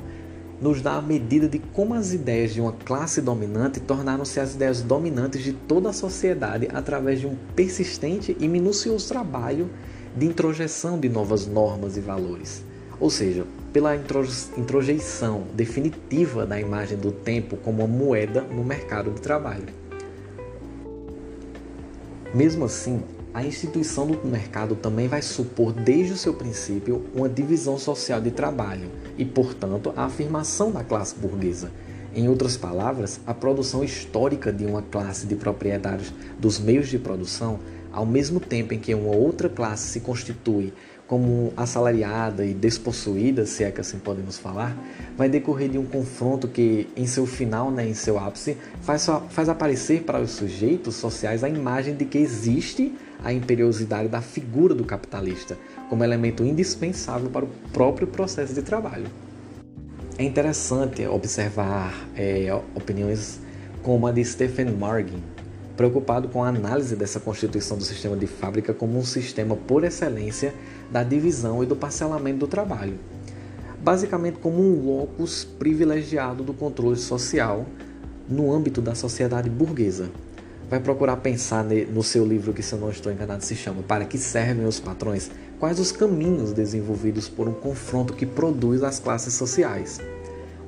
nos 0.62 0.82
dá 0.82 0.96
a 0.96 1.02
medida 1.02 1.48
de 1.48 1.60
como 1.60 1.94
as 1.94 2.12
ideias 2.12 2.54
de 2.54 2.60
uma 2.60 2.74
classe 2.74 3.22
dominante 3.22 3.80
tornaram-se 3.80 4.38
as 4.38 4.54
ideias 4.54 4.82
dominantes 4.82 5.42
de 5.42 5.54
toda 5.54 5.92
a 5.92 5.94
sociedade 5.94 6.68
através 6.74 7.22
de 7.22 7.28
um 7.28 7.38
persistente 7.56 8.36
e 8.38 8.50
minucioso 8.50 9.08
trabalho 9.08 9.70
de 10.15 10.25
introjeção 10.25 11.00
de 11.00 11.10
novas 11.10 11.45
normas 11.45 11.98
e 11.98 12.00
valores, 12.00 12.63
ou 13.00 13.10
seja, 13.10 13.45
pela 13.74 13.95
introjeição 13.95 15.43
definitiva 15.53 16.45
da 16.45 16.60
imagem 16.60 16.98
do 16.98 17.12
tempo 17.12 17.57
como 17.57 17.84
uma 17.84 17.88
moeda 17.88 18.41
no 18.41 18.63
mercado 18.63 19.12
de 19.12 19.19
trabalho. 19.19 19.67
Mesmo 22.34 22.65
assim, 22.65 23.01
a 23.34 23.43
instituição 23.43 24.07
do 24.07 24.25
mercado 24.25 24.75
também 24.75 25.10
vai 25.10 25.22
supor 25.22 25.74
desde 25.74 26.13
o 26.13 26.17
seu 26.17 26.34
princípio 26.34 27.05
uma 27.13 27.27
divisão 27.27 27.77
social 27.77 28.22
de 28.22 28.31
trabalho 28.31 28.89
e, 29.17 29.25
portanto, 29.25 29.91
a 29.95 30.05
afirmação 30.05 30.72
da 30.72 30.84
classe 30.84 31.15
burguesa. 31.15 31.69
Em 32.15 32.29
outras 32.29 32.55
palavras, 32.55 33.19
a 33.27 33.34
produção 33.34 33.84
histórica 33.84 34.53
de 34.53 34.65
uma 34.65 34.81
classe 34.81 35.27
de 35.27 35.36
proprietários 35.36 36.13
dos 36.39 36.60
meios 36.60 36.88
de 36.88 36.98
produção 36.98 37.60
ao 37.96 38.06
mesmo 38.06 38.42
tempo 38.42 38.74
em 38.74 38.80
que 38.80 38.94
uma 38.94 39.16
outra 39.16 39.48
classe 39.48 39.88
se 39.88 40.02
constitui 40.02 40.74
como 41.08 41.54
assalariada 41.56 42.46
e 42.46 42.54
despossuída, 42.54 43.46
se 43.46 43.64
é 43.64 43.72
que 43.72 43.80
assim 43.80 44.00
podemos 44.00 44.38
falar, 44.38 44.75
vai 45.16 45.30
decorrer 45.30 45.70
de 45.70 45.78
um 45.78 45.86
confronto 45.86 46.48
que, 46.48 46.90
em 46.98 47.06
seu 47.06 47.25
final, 47.25 47.72
né, 47.72 47.88
em 47.88 47.94
seu 47.94 48.20
ápice, 48.20 48.58
faz, 48.82 49.08
faz 49.30 49.48
aparecer 49.48 50.02
para 50.04 50.20
os 50.20 50.32
sujeitos 50.32 50.96
sociais 50.96 51.44
a 51.44 51.48
imagem 51.48 51.96
de 51.96 52.04
que 52.06 52.18
existe 52.18 52.94
a 53.24 53.32
imperiosidade 53.32 54.10
da 54.10 54.20
figura 54.20 54.75
do 54.75 54.84
capitalista 54.84 55.58
como 55.90 56.04
elemento 56.04 56.44
indispensável 56.44 57.30
para 57.30 57.46
o 57.46 57.50
próprio 57.72 58.08
processo 58.08 58.54
de 58.54 58.62
trabalho. 58.62 59.08
É 60.18 60.24
interessante 60.24 61.06
observar 61.06 61.94
é, 62.16 62.48
opiniões 62.74 63.40
como 63.84 64.08
a 64.08 64.12
de 64.12 64.25
Stephen 64.25 64.72
Margin, 64.72 65.22
preocupado 65.75 66.29
com 66.29 66.44
a 66.44 66.48
análise 66.48 66.96
dessa 66.96 67.20
constituição 67.20 67.77
do 67.77 67.84
sistema 67.84 68.15
de 68.15 68.27
fábrica 68.27 68.74
como 68.74 68.98
um 68.98 69.03
sistema 69.03 69.55
por 69.55 69.84
excelência 69.84 70.53
da 70.91 71.03
divisão 71.03 71.63
e 71.63 71.65
do 71.65 71.75
parcelamento 71.75 72.39
do 72.39 72.48
trabalho, 72.48 72.98
basicamente 73.79 74.39
como 74.39 74.62
um 74.62 74.86
locus 74.86 75.44
privilegiado 75.44 76.44
do 76.44 76.53
controle 76.53 76.98
social 76.98 77.65
no 78.27 78.53
âmbito 78.53 78.82
da 78.82 78.96
sociedade 78.96 79.50
burguesa. 79.50 80.10
Vai 80.70 80.79
procurar 80.79 81.17
pensar 81.17 81.63
no 81.63 82.01
seu 82.01 82.25
livro, 82.25 82.51
que 82.51 82.63
se 82.63 82.74
eu 82.74 82.79
não 82.79 82.89
estou 82.89 83.12
enganado 83.12 83.44
se 83.44 83.55
chama 83.55 83.84
Para 83.84 84.03
que 84.03 84.17
servem 84.17 84.65
os 84.65 84.79
patrões? 84.79 85.29
Quais 85.60 85.79
os 85.79 85.91
caminhos 85.91 86.53
desenvolvidos 86.53 87.29
por 87.29 87.48
um 87.48 87.53
confronto 87.53 88.13
que 88.13 88.25
produz 88.25 88.82
as 88.82 89.00
classes 89.00 89.36
sociais? 89.36 90.01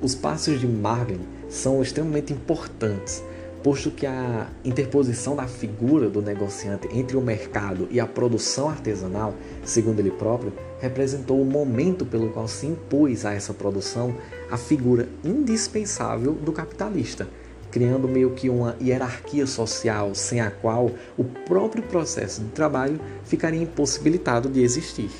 Os 0.00 0.14
passos 0.14 0.60
de 0.60 0.68
Marvin 0.68 1.18
são 1.48 1.82
extremamente 1.82 2.32
importantes 2.32 3.22
posto 3.62 3.90
que 3.90 4.06
a 4.06 4.48
interposição 4.64 5.34
da 5.34 5.46
figura 5.46 6.08
do 6.08 6.22
negociante 6.22 6.88
entre 6.92 7.16
o 7.16 7.20
mercado 7.20 7.88
e 7.90 7.98
a 7.98 8.06
produção 8.06 8.68
artesanal, 8.68 9.34
segundo 9.64 10.00
ele 10.00 10.10
próprio, 10.10 10.52
representou 10.80 11.40
o 11.40 11.44
momento 11.44 12.06
pelo 12.06 12.30
qual 12.30 12.46
se 12.46 12.66
impôs 12.66 13.24
a 13.24 13.32
essa 13.32 13.52
produção 13.52 14.14
a 14.50 14.56
figura 14.56 15.08
indispensável 15.24 16.32
do 16.32 16.52
capitalista, 16.52 17.28
criando 17.70 18.08
meio 18.08 18.30
que 18.30 18.48
uma 18.48 18.76
hierarquia 18.80 19.46
social 19.46 20.14
sem 20.14 20.40
a 20.40 20.50
qual 20.50 20.90
o 21.16 21.24
próprio 21.24 21.82
processo 21.82 22.42
de 22.42 22.50
trabalho 22.50 23.00
ficaria 23.24 23.62
impossibilitado 23.62 24.48
de 24.48 24.62
existir. 24.62 25.10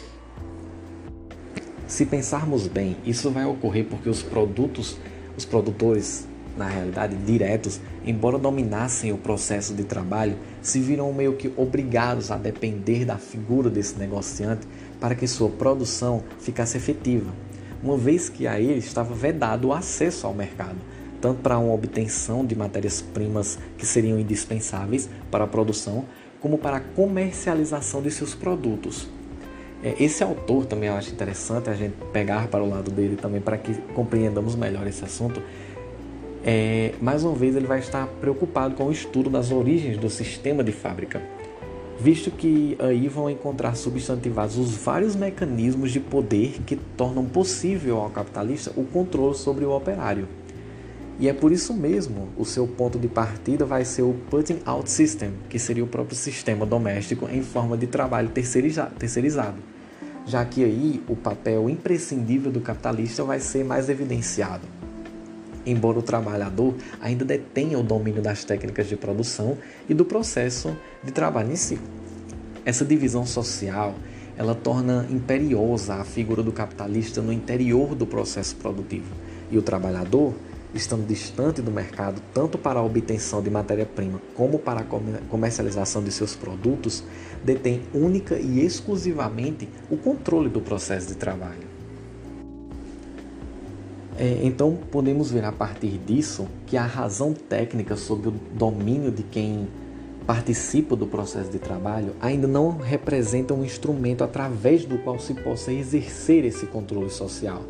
Se 1.88 2.04
pensarmos 2.04 2.66
bem, 2.66 2.98
isso 3.04 3.30
vai 3.30 3.46
ocorrer 3.46 3.86
porque 3.86 4.10
os 4.10 4.22
produtos, 4.22 4.98
os 5.36 5.46
produtores 5.46 6.27
na 6.58 6.66
realidade, 6.66 7.16
diretos, 7.16 7.80
embora 8.04 8.38
dominassem 8.38 9.12
o 9.12 9.16
processo 9.16 9.72
de 9.72 9.84
trabalho, 9.84 10.36
se 10.60 10.80
viram 10.80 11.12
meio 11.12 11.34
que 11.34 11.52
obrigados 11.56 12.30
a 12.30 12.36
depender 12.36 13.04
da 13.04 13.16
figura 13.16 13.70
desse 13.70 13.98
negociante 13.98 14.66
para 15.00 15.14
que 15.14 15.26
sua 15.26 15.48
produção 15.48 16.22
ficasse 16.40 16.76
efetiva, 16.76 17.32
uma 17.82 17.96
vez 17.96 18.28
que 18.28 18.46
a 18.46 18.60
ele 18.60 18.78
estava 18.78 19.14
vedado 19.14 19.68
o 19.68 19.72
acesso 19.72 20.26
ao 20.26 20.34
mercado, 20.34 20.76
tanto 21.20 21.40
para 21.40 21.58
uma 21.58 21.72
obtenção 21.72 22.44
de 22.44 22.54
matérias-primas 22.54 23.58
que 23.76 23.86
seriam 23.86 24.18
indispensáveis 24.18 25.08
para 25.30 25.44
a 25.44 25.48
produção, 25.48 26.04
como 26.40 26.58
para 26.58 26.76
a 26.76 26.80
comercialização 26.80 28.02
de 28.02 28.10
seus 28.10 28.34
produtos. 28.34 29.08
É, 29.82 29.94
esse 30.02 30.24
autor 30.24 30.66
também 30.66 30.88
eu 30.88 30.96
acho 30.96 31.12
interessante 31.12 31.70
a 31.70 31.74
gente 31.74 31.94
pegar 32.12 32.48
para 32.48 32.62
o 32.62 32.68
lado 32.68 32.90
dele 32.90 33.14
também 33.14 33.40
para 33.40 33.56
que 33.56 33.74
compreendamos 33.94 34.56
melhor 34.56 34.86
esse 34.86 35.04
assunto. 35.04 35.40
É, 36.44 36.94
mais 37.00 37.24
uma 37.24 37.34
vez 37.34 37.56
ele 37.56 37.66
vai 37.66 37.80
estar 37.80 38.06
preocupado 38.20 38.74
com 38.74 38.86
o 38.86 38.92
estudo 38.92 39.28
das 39.28 39.50
origens 39.50 39.98
do 39.98 40.08
sistema 40.08 40.62
de 40.62 40.72
fábrica, 40.72 41.20
visto 42.00 42.30
que 42.30 42.76
aí 42.78 43.08
vão 43.08 43.28
encontrar 43.28 43.74
substantivados 43.74 44.56
os 44.56 44.76
vários 44.76 45.16
mecanismos 45.16 45.90
de 45.90 45.98
poder 45.98 46.60
que 46.64 46.76
tornam 46.96 47.24
possível 47.24 47.98
ao 47.98 48.10
capitalista 48.10 48.72
o 48.76 48.84
controle 48.84 49.34
sobre 49.34 49.64
o 49.64 49.72
operário. 49.72 50.28
E 51.20 51.28
é 51.28 51.32
por 51.32 51.50
isso 51.50 51.74
mesmo 51.74 52.28
o 52.36 52.44
seu 52.44 52.68
ponto 52.68 52.96
de 52.96 53.08
partida 53.08 53.64
vai 53.64 53.84
ser 53.84 54.02
o 54.02 54.14
putting 54.30 54.60
out 54.64 54.88
system, 54.88 55.32
que 55.50 55.58
seria 55.58 55.82
o 55.82 55.88
próprio 55.88 56.16
sistema 56.16 56.64
doméstico 56.64 57.28
em 57.28 57.42
forma 57.42 57.76
de 57.76 57.88
trabalho 57.88 58.28
terceirizado, 58.28 59.56
já 60.24 60.44
que 60.44 60.62
aí 60.62 61.02
o 61.08 61.16
papel 61.16 61.68
imprescindível 61.68 62.52
do 62.52 62.60
capitalista 62.60 63.24
vai 63.24 63.40
ser 63.40 63.64
mais 63.64 63.88
evidenciado. 63.88 64.77
Embora 65.68 65.98
o 65.98 66.02
trabalhador 66.02 66.74
ainda 66.98 67.26
detenha 67.26 67.78
o 67.78 67.82
domínio 67.82 68.22
das 68.22 68.42
técnicas 68.42 68.88
de 68.88 68.96
produção 68.96 69.58
e 69.86 69.92
do 69.92 70.02
processo 70.02 70.74
de 71.04 71.12
trabalho 71.12 71.52
em 71.52 71.56
si. 71.56 71.78
Essa 72.64 72.86
divisão 72.86 73.26
social 73.26 73.94
ela 74.34 74.54
torna 74.54 75.06
imperiosa 75.10 75.96
a 75.96 76.04
figura 76.04 76.42
do 76.42 76.52
capitalista 76.52 77.20
no 77.20 77.32
interior 77.32 77.94
do 77.94 78.06
processo 78.06 78.56
produtivo 78.56 79.12
e 79.50 79.58
o 79.58 79.62
trabalhador 79.62 80.32
estando 80.74 81.06
distante 81.06 81.60
do 81.60 81.70
mercado 81.70 82.22
tanto 82.32 82.56
para 82.56 82.80
a 82.80 82.82
obtenção 82.82 83.42
de 83.42 83.50
matéria-prima 83.50 84.22
como 84.34 84.58
para 84.58 84.80
a 84.80 84.84
comercialização 85.28 86.02
de 86.02 86.10
seus 86.10 86.34
produtos, 86.34 87.04
detém 87.44 87.82
única 87.92 88.38
e 88.38 88.64
exclusivamente 88.64 89.68
o 89.90 89.98
controle 89.98 90.48
do 90.48 90.60
processo 90.60 91.08
de 91.08 91.14
trabalho. 91.16 91.77
É, 94.18 94.40
então, 94.42 94.76
podemos 94.90 95.30
ver 95.30 95.44
a 95.44 95.52
partir 95.52 95.96
disso 96.04 96.48
que 96.66 96.76
a 96.76 96.84
razão 96.84 97.32
técnica 97.32 97.94
sobre 97.94 98.30
o 98.30 98.34
domínio 98.52 99.12
de 99.12 99.22
quem 99.22 99.68
participa 100.26 100.96
do 100.96 101.06
processo 101.06 101.48
de 101.50 101.58
trabalho 101.60 102.14
ainda 102.20 102.48
não 102.48 102.76
representa 102.76 103.54
um 103.54 103.64
instrumento 103.64 104.24
através 104.24 104.84
do 104.84 104.98
qual 104.98 105.20
se 105.20 105.34
possa 105.34 105.72
exercer 105.72 106.44
esse 106.44 106.66
controle 106.66 107.08
social. 107.10 107.62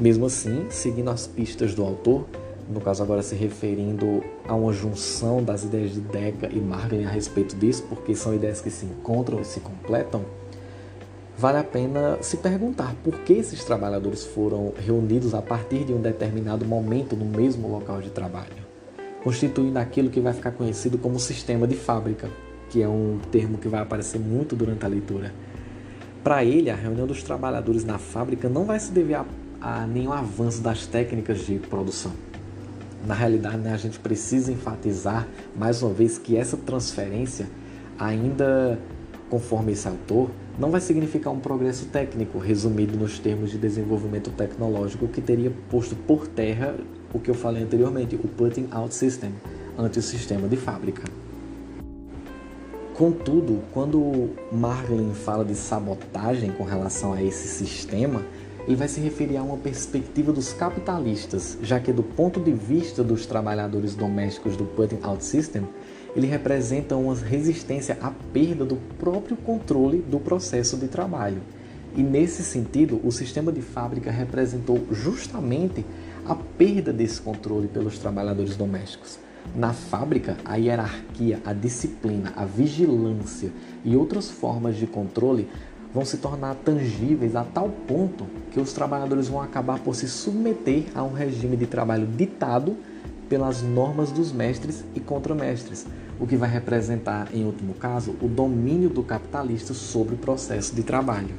Mesmo 0.00 0.24
assim, 0.26 0.66
seguindo 0.70 1.10
as 1.10 1.26
pistas 1.26 1.74
do 1.74 1.84
autor, 1.84 2.24
no 2.70 2.80
caso 2.80 3.02
agora 3.02 3.22
se 3.22 3.34
referindo 3.34 4.24
a 4.48 4.54
uma 4.54 4.72
junção 4.72 5.44
das 5.44 5.62
ideias 5.62 5.92
de 5.92 6.00
Deca 6.00 6.48
e 6.50 6.58
Marlin 6.58 7.04
a 7.04 7.10
respeito 7.10 7.54
disso, 7.54 7.84
porque 7.88 8.14
são 8.14 8.34
ideias 8.34 8.62
que 8.62 8.70
se 8.70 8.86
encontram 8.86 9.40
e 9.40 9.44
se 9.44 9.60
completam, 9.60 10.24
vale 11.36 11.58
a 11.58 11.64
pena 11.64 12.18
se 12.20 12.36
perguntar 12.38 12.94
por 13.04 13.20
que 13.20 13.34
esses 13.34 13.64
trabalhadores 13.64 14.24
foram 14.24 14.72
reunidos 14.78 15.34
a 15.34 15.42
partir 15.42 15.84
de 15.84 15.92
um 15.92 16.00
determinado 16.00 16.64
momento 16.64 17.14
no 17.14 17.24
mesmo 17.24 17.68
local 17.68 18.00
de 18.00 18.10
trabalho, 18.10 18.64
constituindo 19.22 19.78
aquilo 19.78 20.10
que 20.10 20.20
vai 20.20 20.32
ficar 20.32 20.52
conhecido 20.52 20.98
como 20.98 21.18
sistema 21.18 21.66
de 21.66 21.76
fábrica, 21.76 22.28
que 22.70 22.82
é 22.82 22.88
um 22.88 23.18
termo 23.30 23.58
que 23.58 23.68
vai 23.68 23.80
aparecer 23.80 24.18
muito 24.18 24.56
durante 24.56 24.84
a 24.84 24.88
leitura. 24.88 25.32
Para 26.24 26.44
ele, 26.44 26.70
a 26.70 26.74
reunião 26.74 27.06
dos 27.06 27.22
trabalhadores 27.22 27.84
na 27.84 27.98
fábrica 27.98 28.48
não 28.48 28.64
vai 28.64 28.80
se 28.80 28.90
dever 28.90 29.14
a 29.14 29.26
a 29.60 29.86
nenhum 29.86 30.12
avanço 30.12 30.60
das 30.60 30.86
técnicas 30.86 31.40
de 31.40 31.58
produção. 31.58 32.12
Na 33.06 33.14
realidade, 33.14 33.58
né, 33.58 33.72
a 33.72 33.76
gente 33.76 33.98
precisa 33.98 34.52
enfatizar 34.52 35.26
mais 35.56 35.82
uma 35.82 35.92
vez 35.92 36.18
que 36.18 36.36
essa 36.36 36.56
transferência, 36.56 37.48
ainda 37.98 38.78
conforme 39.28 39.72
esse 39.72 39.86
autor, 39.86 40.30
não 40.58 40.70
vai 40.70 40.80
significar 40.80 41.32
um 41.32 41.38
progresso 41.38 41.86
técnico 41.86 42.38
resumido 42.38 42.96
nos 42.96 43.18
termos 43.18 43.50
de 43.50 43.58
desenvolvimento 43.58 44.30
tecnológico 44.30 45.06
que 45.06 45.20
teria 45.20 45.52
posto 45.70 45.94
por 45.94 46.26
terra 46.26 46.74
o 47.12 47.18
que 47.18 47.30
eu 47.30 47.34
falei 47.34 47.62
anteriormente, 47.62 48.16
o 48.16 48.28
putting 48.28 48.68
out 48.70 48.94
system, 48.94 49.32
ante 49.78 49.98
o 49.98 50.02
sistema 50.02 50.48
de 50.48 50.56
fábrica. 50.56 51.02
Contudo, 52.94 53.62
quando 53.72 54.30
Marlin 54.50 55.12
fala 55.12 55.44
de 55.44 55.54
sabotagem 55.54 56.50
com 56.52 56.64
relação 56.64 57.12
a 57.12 57.22
esse 57.22 57.46
sistema, 57.48 58.22
ele 58.66 58.76
vai 58.76 58.88
se 58.88 59.00
referir 59.00 59.36
a 59.36 59.42
uma 59.42 59.58
perspectiva 59.58 60.32
dos 60.32 60.52
capitalistas, 60.52 61.58
já 61.62 61.78
que 61.78 61.92
do 61.92 62.02
ponto 62.02 62.40
de 62.40 62.52
vista 62.52 63.04
dos 63.04 63.26
trabalhadores 63.26 63.94
domésticos 63.94 64.56
do 64.56 64.64
putting 64.64 64.98
out 65.02 65.24
system, 65.24 65.68
ele 66.16 66.26
representa 66.26 66.96
uma 66.96 67.14
resistência 67.14 67.98
à 68.00 68.10
perda 68.32 68.64
do 68.64 68.76
próprio 68.98 69.36
controle 69.36 69.98
do 69.98 70.18
processo 70.18 70.76
de 70.78 70.88
trabalho. 70.88 71.42
E 71.94 72.02
nesse 72.02 72.42
sentido, 72.42 73.00
o 73.04 73.12
sistema 73.12 73.52
de 73.52 73.60
fábrica 73.60 74.10
representou 74.10 74.86
justamente 74.90 75.84
a 76.26 76.34
perda 76.34 76.92
desse 76.92 77.20
controle 77.20 77.68
pelos 77.68 77.98
trabalhadores 77.98 78.56
domésticos. 78.56 79.18
Na 79.54 79.72
fábrica, 79.72 80.36
a 80.44 80.56
hierarquia, 80.56 81.40
a 81.44 81.52
disciplina, 81.52 82.32
a 82.34 82.44
vigilância 82.44 83.52
e 83.84 83.94
outras 83.94 84.30
formas 84.30 84.76
de 84.76 84.86
controle 84.86 85.48
vão 85.94 86.04
se 86.04 86.16
tornar 86.16 86.54
tangíveis 86.56 87.36
a 87.36 87.44
tal 87.44 87.68
ponto 87.86 88.26
que 88.50 88.60
os 88.60 88.72
trabalhadores 88.72 89.28
vão 89.28 89.40
acabar 89.40 89.78
por 89.78 89.94
se 89.94 90.08
submeter 90.08 90.86
a 90.94 91.02
um 91.02 91.12
regime 91.12 91.56
de 91.56 91.66
trabalho 91.66 92.06
ditado 92.06 92.76
pelas 93.28 93.62
normas 93.62 94.10
dos 94.10 94.32
mestres 94.32 94.84
e 94.94 95.00
contramestres, 95.00 95.86
o 96.18 96.26
que 96.26 96.36
vai 96.36 96.48
representar, 96.48 97.28
em 97.34 97.44
último 97.44 97.74
caso, 97.74 98.16
o 98.20 98.28
domínio 98.28 98.88
do 98.88 99.02
capitalista 99.02 99.74
sobre 99.74 100.14
o 100.14 100.18
processo 100.18 100.74
de 100.74 100.82
trabalho. 100.82 101.34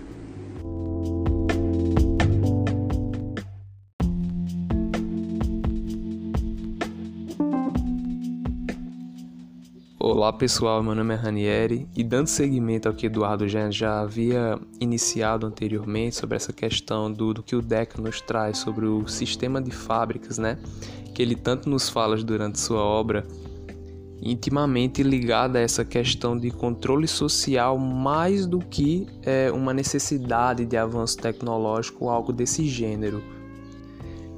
Olá 9.99 10.31
pessoal, 10.31 10.81
meu 10.81 10.95
nome 10.95 11.13
é 11.13 11.17
Ranieri 11.17 11.87
e 11.95 12.03
dando 12.03 12.27
seguimento 12.27 12.87
ao 12.87 12.93
que 12.93 13.07
Eduardo 13.07 13.47
já, 13.47 13.69
já 13.69 14.01
havia 14.01 14.59
iniciado 14.79 15.45
anteriormente 15.45 16.15
sobre 16.15 16.35
essa 16.35 16.53
questão 16.53 17.11
do, 17.11 17.33
do 17.33 17.43
que 17.43 17.55
o 17.55 17.61
Deca 17.61 18.01
nos 18.01 18.21
traz 18.21 18.57
sobre 18.57 18.85
o 18.85 19.07
sistema 19.07 19.61
de 19.61 19.71
fábricas, 19.71 20.37
né? 20.37 20.57
Que 21.13 21.21
ele 21.21 21.35
tanto 21.35 21.69
nos 21.69 21.89
fala 21.89 22.15
durante 22.17 22.59
sua 22.59 22.81
obra, 22.81 23.25
intimamente 24.21 25.03
ligada 25.03 25.59
a 25.59 25.61
essa 25.61 25.85
questão 25.85 26.37
de 26.37 26.49
controle 26.51 27.07
social 27.07 27.77
mais 27.77 28.45
do 28.45 28.59
que 28.59 29.07
é, 29.23 29.51
uma 29.51 29.73
necessidade 29.73 30.65
de 30.65 30.75
avanço 30.75 31.17
tecnológico 31.17 32.09
algo 32.09 32.33
desse 32.33 32.67
gênero. 32.67 33.21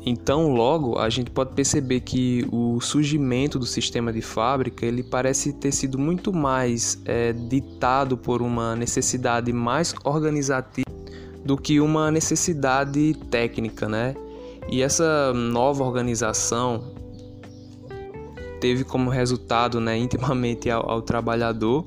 Então, 0.05 0.49
logo, 0.49 0.97
a 0.97 1.09
gente 1.09 1.29
pode 1.29 1.53
perceber 1.53 1.99
que 1.99 2.47
o 2.51 2.79
surgimento 2.79 3.59
do 3.59 3.65
sistema 3.65 4.13
de 4.13 4.21
fábrica 4.21 4.85
ele 4.85 5.03
parece 5.03 5.53
ter 5.53 5.71
sido 5.73 5.99
muito 5.99 6.31
mais 6.31 7.01
é, 7.05 7.33
ditado 7.33 8.17
por 8.17 8.41
uma 8.41 8.75
necessidade 8.75 9.51
mais 9.51 9.93
organizativa 10.03 10.89
do 11.43 11.57
que 11.57 11.79
uma 11.79 12.09
necessidade 12.11 13.13
técnica, 13.29 13.87
né? 13.89 14.15
E 14.69 14.81
essa 14.81 15.33
nova 15.33 15.83
organização 15.83 16.83
teve 18.59 18.83
como 18.83 19.09
resultado, 19.09 19.79
né, 19.79 19.97
intimamente 19.99 20.69
ao, 20.69 20.89
ao 20.89 21.01
trabalhador, 21.01 21.85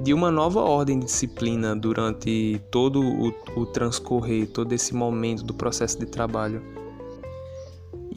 de 0.00 0.14
uma 0.14 0.30
nova 0.30 0.60
ordem 0.60 0.98
de 0.98 1.06
disciplina 1.06 1.76
durante 1.76 2.60
todo 2.70 3.02
o, 3.02 3.34
o 3.56 3.66
transcorrer, 3.66 4.48
todo 4.48 4.72
esse 4.72 4.94
momento 4.94 5.42
do 5.42 5.52
processo 5.52 5.98
de 5.98 6.06
trabalho. 6.06 6.62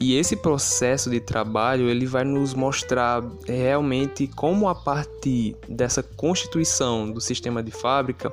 E 0.00 0.16
esse 0.16 0.34
processo 0.34 1.08
de 1.08 1.20
trabalho 1.20 1.88
ele 1.88 2.04
vai 2.04 2.24
nos 2.24 2.52
mostrar 2.52 3.22
realmente 3.46 4.26
como 4.26 4.68
a 4.68 4.74
partir 4.74 5.56
dessa 5.68 6.02
constituição 6.02 7.10
do 7.10 7.20
sistema 7.20 7.62
de 7.62 7.70
fábrica 7.70 8.32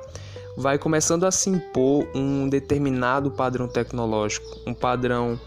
vai 0.56 0.76
começando 0.78 1.24
a 1.24 1.30
se 1.30 1.48
impor 1.50 2.06
um 2.14 2.48
determinado 2.48 3.30
padrão 3.30 3.68
tecnológico, 3.68 4.60
um 4.66 4.74
padrão 4.74 5.38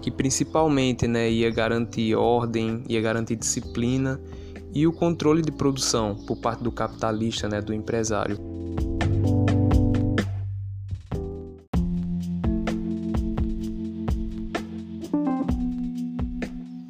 que 0.00 0.10
principalmente 0.10 1.06
né, 1.06 1.30
ia 1.30 1.50
garantir 1.50 2.14
ordem, 2.14 2.84
ia 2.88 3.00
garantir 3.00 3.36
disciplina 3.36 4.20
e 4.74 4.86
o 4.86 4.92
controle 4.92 5.40
de 5.40 5.52
produção 5.52 6.16
por 6.26 6.36
parte 6.36 6.62
do 6.62 6.72
capitalista, 6.72 7.48
né, 7.48 7.60
do 7.60 7.72
empresário. 7.72 8.38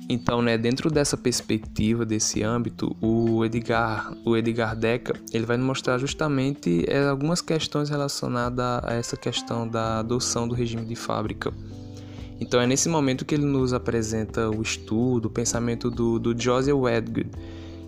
Então, 0.08 0.40
né, 0.40 0.56
dentro 0.56 0.90
dessa 0.90 1.16
perspectiva, 1.16 2.06
desse 2.06 2.42
âmbito, 2.42 2.96
o 3.00 3.44
Edgar, 3.44 4.12
o 4.24 4.36
Edgar 4.36 4.74
Deca, 4.74 5.12
ele 5.32 5.44
vai 5.44 5.58
mostrar 5.58 5.98
justamente 5.98 6.84
é, 6.88 7.06
algumas 7.06 7.40
questões 7.40 7.90
relacionadas 7.90 8.82
a 8.84 8.94
essa 8.94 9.16
questão 9.16 9.68
da 9.68 9.98
adoção 9.98 10.48
do 10.48 10.54
regime 10.54 10.86
de 10.86 10.96
fábrica. 10.96 11.52
Então 12.40 12.60
é 12.60 12.66
nesse 12.66 12.88
momento 12.88 13.24
que 13.24 13.34
ele 13.34 13.44
nos 13.44 13.72
apresenta 13.72 14.50
o 14.50 14.60
estudo, 14.60 15.26
o 15.26 15.30
pensamento 15.30 15.90
do, 15.90 16.18
do 16.18 16.38
Joseph 16.40 16.74
Wedgwood, 16.74 17.30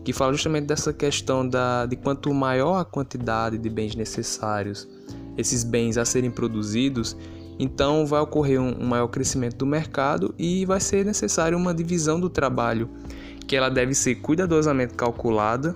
que 0.05 0.13
fala 0.13 0.33
justamente 0.33 0.67
dessa 0.67 0.93
questão 0.93 1.47
da, 1.47 1.85
de 1.85 1.97
quanto 1.97 2.33
maior 2.33 2.79
a 2.79 2.85
quantidade 2.85 3.59
de 3.59 3.69
bens 3.69 3.97
necessários, 3.97 4.89
esses 5.37 5.65
bens 5.65 5.99
a 5.99 6.05
serem 6.05 6.31
produzidos, 6.31 7.17
então 7.59 8.07
vai 8.07 8.21
ocorrer 8.21 8.61
um, 8.61 8.87
maior 8.87 9.09
crescimento 9.09 9.57
do 9.57 9.67
mercado 9.67 10.35
e 10.39 10.65
vai 10.65 10.79
ser 10.79 11.05
necessário 11.05 11.57
uma 11.57 11.75
divisão 11.75 12.21
do 12.21 12.29
trabalho, 12.29 12.89
que 13.47 13.57
ela 13.57 13.69
deve 13.69 13.95
ser 13.95 14.17
cuidadosamente 14.17 14.95
calculada, 14.95 15.75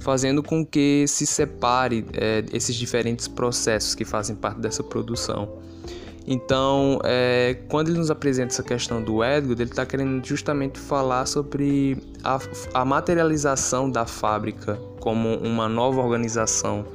fazendo 0.00 0.42
com 0.42 0.64
que 0.64 1.06
se 1.06 1.26
separe 1.26 2.04
é, 2.12 2.44
esses 2.52 2.74
diferentes 2.74 3.26
processos 3.26 3.94
que 3.94 4.04
fazem 4.04 4.36
parte 4.36 4.60
dessa 4.60 4.82
produção. 4.82 5.62
Então, 6.26 6.98
é, 7.04 7.58
quando 7.68 7.88
ele 7.88 7.98
nos 7.98 8.10
apresenta 8.10 8.54
essa 8.54 8.62
questão 8.62 9.02
do 9.02 9.22
Edgar, 9.22 9.60
ele 9.60 9.70
está 9.70 9.84
querendo 9.84 10.24
justamente 10.24 10.78
falar 10.78 11.26
sobre 11.26 11.98
a, 12.22 12.38
a 12.72 12.84
materialização 12.84 13.90
da 13.90 14.06
fábrica 14.06 14.78
como 15.00 15.36
uma 15.36 15.68
nova 15.68 16.00
organização 16.00 16.86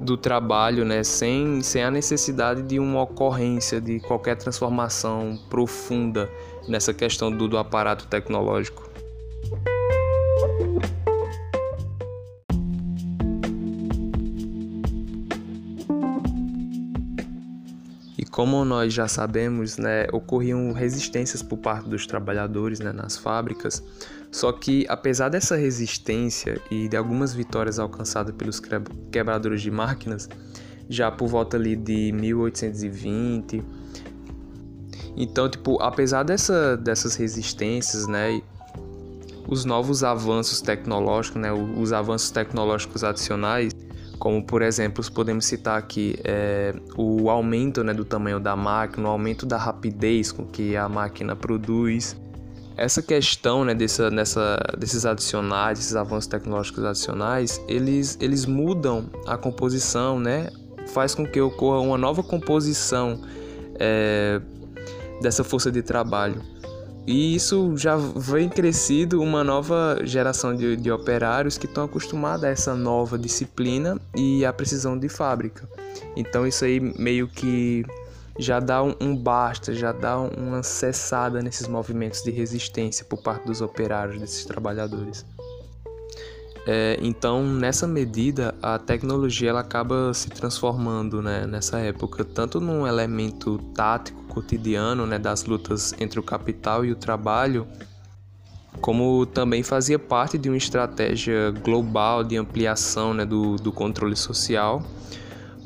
do 0.00 0.16
trabalho, 0.16 0.84
né, 0.84 1.04
sem, 1.04 1.62
sem 1.62 1.84
a 1.84 1.90
necessidade 1.90 2.62
de 2.62 2.78
uma 2.78 3.02
ocorrência 3.02 3.80
de 3.80 4.00
qualquer 4.00 4.36
transformação 4.36 5.38
profunda 5.48 6.28
nessa 6.66 6.92
questão 6.92 7.30
do, 7.30 7.46
do 7.46 7.58
aparato 7.58 8.06
tecnológico. 8.06 8.90
Como 18.40 18.64
nós 18.64 18.94
já 18.94 19.06
sabemos, 19.06 19.76
né, 19.76 20.06
ocorriam 20.14 20.72
resistências 20.72 21.42
por 21.42 21.58
parte 21.58 21.90
dos 21.90 22.06
trabalhadores 22.06 22.80
né, 22.80 22.90
nas 22.90 23.14
fábricas. 23.18 23.84
Só 24.30 24.50
que, 24.50 24.86
apesar 24.88 25.28
dessa 25.28 25.56
resistência 25.56 26.58
e 26.70 26.88
de 26.88 26.96
algumas 26.96 27.34
vitórias 27.34 27.78
alcançadas 27.78 28.34
pelos 28.34 28.58
quebradores 29.12 29.60
de 29.60 29.70
máquinas, 29.70 30.26
já 30.88 31.10
por 31.10 31.28
volta 31.28 31.58
ali 31.58 31.76
de 31.76 32.12
1820, 32.12 33.62
então, 35.18 35.46
tipo, 35.46 35.78
apesar 35.82 36.22
dessa, 36.22 36.78
dessas 36.78 37.16
resistências, 37.16 38.06
né, 38.06 38.40
os 39.46 39.66
novos 39.66 40.02
avanços 40.02 40.62
tecnológicos, 40.62 41.42
né, 41.42 41.52
os 41.52 41.92
avanços 41.92 42.30
tecnológicos 42.30 43.04
adicionais, 43.04 43.74
como 44.20 44.44
por 44.44 44.62
exemplo, 44.62 45.02
podemos 45.12 45.46
citar 45.46 45.76
aqui 45.76 46.14
é, 46.22 46.72
o 46.96 47.28
aumento 47.28 47.82
né, 47.82 47.92
do 47.92 48.04
tamanho 48.04 48.38
da 48.38 48.54
máquina, 48.54 49.08
o 49.08 49.10
aumento 49.10 49.44
da 49.44 49.56
rapidez 49.56 50.30
com 50.30 50.46
que 50.46 50.76
a 50.76 50.88
máquina 50.88 51.34
produz, 51.34 52.16
essa 52.76 53.02
questão 53.02 53.64
né, 53.64 53.74
dessa, 53.74 54.10
nessa, 54.10 54.56
desses 54.78 55.04
adicionais, 55.04 55.80
esses 55.80 55.96
avanços 55.96 56.28
tecnológicos 56.28 56.84
adicionais, 56.84 57.60
eles, 57.66 58.16
eles 58.20 58.46
mudam 58.46 59.10
a 59.26 59.36
composição, 59.36 60.20
né? 60.20 60.50
faz 60.90 61.14
com 61.14 61.26
que 61.26 61.40
ocorra 61.40 61.80
uma 61.80 61.96
nova 61.96 62.22
composição 62.22 63.20
é, 63.78 64.40
dessa 65.22 65.42
força 65.42 65.70
de 65.70 65.82
trabalho. 65.82 66.42
E 67.10 67.34
isso 67.34 67.76
já 67.76 67.96
vem 67.96 68.48
crescido 68.48 69.20
uma 69.20 69.42
nova 69.42 69.98
geração 70.04 70.54
de, 70.54 70.76
de 70.76 70.92
operários 70.92 71.58
que 71.58 71.66
estão 71.66 71.82
acostumados 71.82 72.44
a 72.44 72.48
essa 72.48 72.72
nova 72.72 73.18
disciplina 73.18 74.00
e 74.14 74.44
a 74.44 74.52
precisão 74.52 74.96
de 74.96 75.08
fábrica. 75.08 75.68
Então 76.14 76.46
isso 76.46 76.64
aí 76.64 76.78
meio 76.78 77.26
que 77.26 77.84
já 78.38 78.60
dá 78.60 78.80
um, 78.80 78.94
um 79.00 79.16
basta, 79.16 79.74
já 79.74 79.90
dá 79.90 80.20
uma 80.20 80.62
cessada 80.62 81.42
nesses 81.42 81.66
movimentos 81.66 82.22
de 82.22 82.30
resistência 82.30 83.04
por 83.04 83.20
parte 83.20 83.44
dos 83.44 83.60
operários, 83.60 84.20
desses 84.20 84.44
trabalhadores. 84.44 85.26
É, 86.66 86.98
então, 87.00 87.42
nessa 87.42 87.86
medida, 87.86 88.54
a 88.62 88.78
tecnologia 88.78 89.50
ela 89.50 89.60
acaba 89.60 90.12
se 90.12 90.28
transformando 90.28 91.22
né, 91.22 91.46
nessa 91.46 91.78
época, 91.78 92.24
tanto 92.24 92.60
num 92.60 92.86
elemento 92.86 93.58
tático 93.74 94.22
cotidiano 94.24 95.06
né, 95.06 95.18
das 95.18 95.44
lutas 95.44 95.94
entre 95.98 96.20
o 96.20 96.22
capital 96.22 96.84
e 96.84 96.92
o 96.92 96.96
trabalho, 96.96 97.66
como 98.80 99.26
também 99.26 99.62
fazia 99.62 99.98
parte 99.98 100.38
de 100.38 100.48
uma 100.48 100.56
estratégia 100.56 101.50
global 101.50 102.22
de 102.22 102.36
ampliação 102.36 103.14
né, 103.14 103.24
do, 103.24 103.56
do 103.56 103.72
controle 103.72 104.14
social 104.14 104.82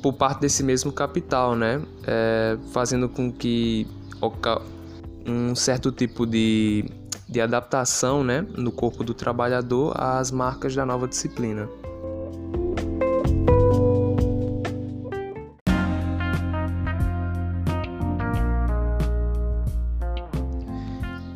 por 0.00 0.12
parte 0.12 0.40
desse 0.40 0.62
mesmo 0.62 0.92
capital, 0.92 1.56
né? 1.56 1.80
É, 2.06 2.58
fazendo 2.72 3.08
com 3.08 3.32
que 3.32 3.86
um 5.26 5.54
certo 5.54 5.90
tipo 5.90 6.26
de, 6.26 6.84
de 7.28 7.40
adaptação 7.40 8.22
né, 8.22 8.46
no 8.56 8.70
corpo 8.70 9.02
do 9.02 9.14
trabalhador 9.14 9.94
às 10.00 10.30
marcas 10.30 10.74
da 10.74 10.84
nova 10.84 11.08
disciplina. 11.08 11.68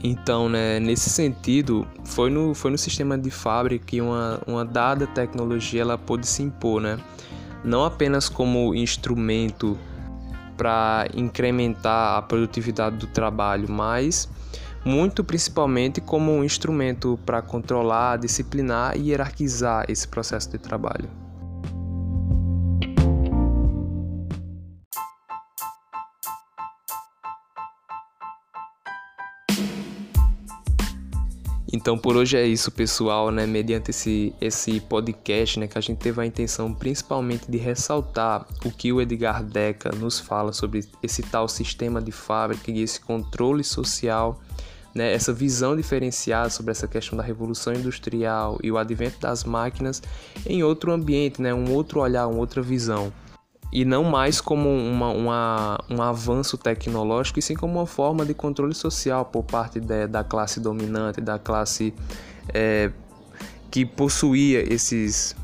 Então, 0.02 0.48
né, 0.48 0.78
nesse 0.78 1.10
sentido, 1.10 1.86
foi 2.04 2.30
no, 2.30 2.54
foi 2.54 2.70
no 2.70 2.78
sistema 2.78 3.18
de 3.18 3.30
fábrica 3.30 3.84
que 3.86 4.00
uma, 4.00 4.40
uma 4.46 4.64
dada 4.64 5.06
tecnologia 5.06 5.82
ela 5.82 5.98
pôde 5.98 6.26
se 6.26 6.42
impor, 6.42 6.80
né? 6.80 6.98
não 7.64 7.84
apenas 7.84 8.28
como 8.28 8.74
instrumento 8.74 9.78
para 10.56 11.06
incrementar 11.14 12.18
a 12.18 12.22
produtividade 12.22 12.96
do 12.96 13.06
trabalho, 13.06 13.70
mas 13.70 14.28
muito 14.84 15.22
principalmente 15.24 16.00
como 16.00 16.32
um 16.32 16.44
instrumento 16.44 17.18
para 17.24 17.42
controlar, 17.42 18.16
disciplinar 18.18 18.96
e 18.96 19.10
hierarquizar 19.10 19.84
esse 19.88 20.06
processo 20.06 20.50
de 20.50 20.58
trabalho. 20.58 21.27
Então 31.70 31.98
por 31.98 32.16
hoje 32.16 32.36
é 32.36 32.46
isso, 32.46 32.70
pessoal, 32.70 33.30
né? 33.30 33.46
Mediante 33.46 33.90
esse, 33.90 34.34
esse 34.40 34.80
podcast, 34.80 35.60
né, 35.60 35.66
que 35.66 35.76
a 35.76 35.80
gente 35.80 35.98
teve 35.98 36.20
a 36.20 36.24
intenção 36.24 36.72
principalmente 36.72 37.50
de 37.50 37.58
ressaltar 37.58 38.46
o 38.64 38.70
que 38.70 38.90
o 38.90 39.02
Edgar 39.02 39.44
Deca 39.44 39.90
nos 39.94 40.18
fala 40.18 40.52
sobre 40.52 40.80
esse 41.02 41.22
tal 41.22 41.46
sistema 41.46 42.00
de 42.00 42.10
fábrica 42.10 42.70
e 42.70 42.80
esse 42.80 42.98
controle 42.98 43.62
social, 43.62 44.40
né? 44.94 45.12
Essa 45.12 45.30
visão 45.30 45.76
diferenciada 45.76 46.48
sobre 46.48 46.70
essa 46.70 46.88
questão 46.88 47.18
da 47.18 47.22
revolução 47.22 47.74
industrial 47.74 48.58
e 48.62 48.72
o 48.72 48.78
advento 48.78 49.20
das 49.20 49.44
máquinas 49.44 50.02
em 50.46 50.62
outro 50.62 50.90
ambiente, 50.90 51.42
né? 51.42 51.52
Um 51.52 51.70
outro 51.70 52.00
olhar, 52.00 52.26
uma 52.28 52.38
outra 52.38 52.62
visão 52.62 53.12
e 53.72 53.84
não 53.84 54.04
mais 54.04 54.40
como 54.40 54.68
uma, 54.68 55.10
uma, 55.10 55.78
um 55.90 56.02
avanço 56.02 56.56
tecnológico, 56.56 57.38
e 57.38 57.42
sim 57.42 57.54
como 57.54 57.74
uma 57.74 57.86
forma 57.86 58.24
de 58.24 58.34
controle 58.34 58.74
social 58.74 59.24
por 59.24 59.44
parte 59.44 59.78
de, 59.78 60.06
da 60.06 60.24
classe 60.24 60.60
dominante, 60.60 61.20
da 61.20 61.38
classe 61.38 61.92
é, 62.52 62.90
que 63.70 63.84
possuía 63.84 64.62
esses. 64.72 65.36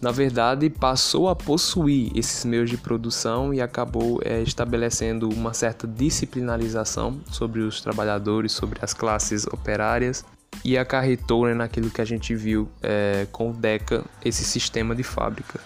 Na 0.00 0.12
verdade, 0.12 0.68
passou 0.68 1.26
a 1.28 1.34
possuir 1.34 2.12
esses 2.14 2.44
meios 2.44 2.68
de 2.68 2.76
produção 2.76 3.52
e 3.52 3.62
acabou 3.62 4.20
é, 4.22 4.42
estabelecendo 4.42 5.28
uma 5.28 5.54
certa 5.54 5.86
disciplinarização 5.86 7.18
sobre 7.30 7.60
os 7.60 7.80
trabalhadores, 7.80 8.52
sobre 8.52 8.78
as 8.82 8.92
classes 8.92 9.46
operárias 9.46 10.22
e 10.62 10.76
acarretou 10.76 11.46
né, 11.46 11.54
naquilo 11.54 11.90
que 11.90 12.00
a 12.00 12.04
gente 12.04 12.34
viu 12.34 12.68
é, 12.82 13.26
com 13.32 13.50
o 13.50 13.52
DECA, 13.54 14.04
esse 14.22 14.44
sistema 14.44 14.94
de 14.94 15.02
fábrica. 15.02 15.60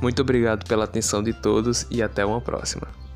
Muito 0.00 0.22
obrigado 0.22 0.66
pela 0.66 0.84
atenção 0.84 1.22
de 1.22 1.32
todos 1.32 1.86
e 1.90 2.02
até 2.02 2.24
uma 2.24 2.40
próxima. 2.40 3.07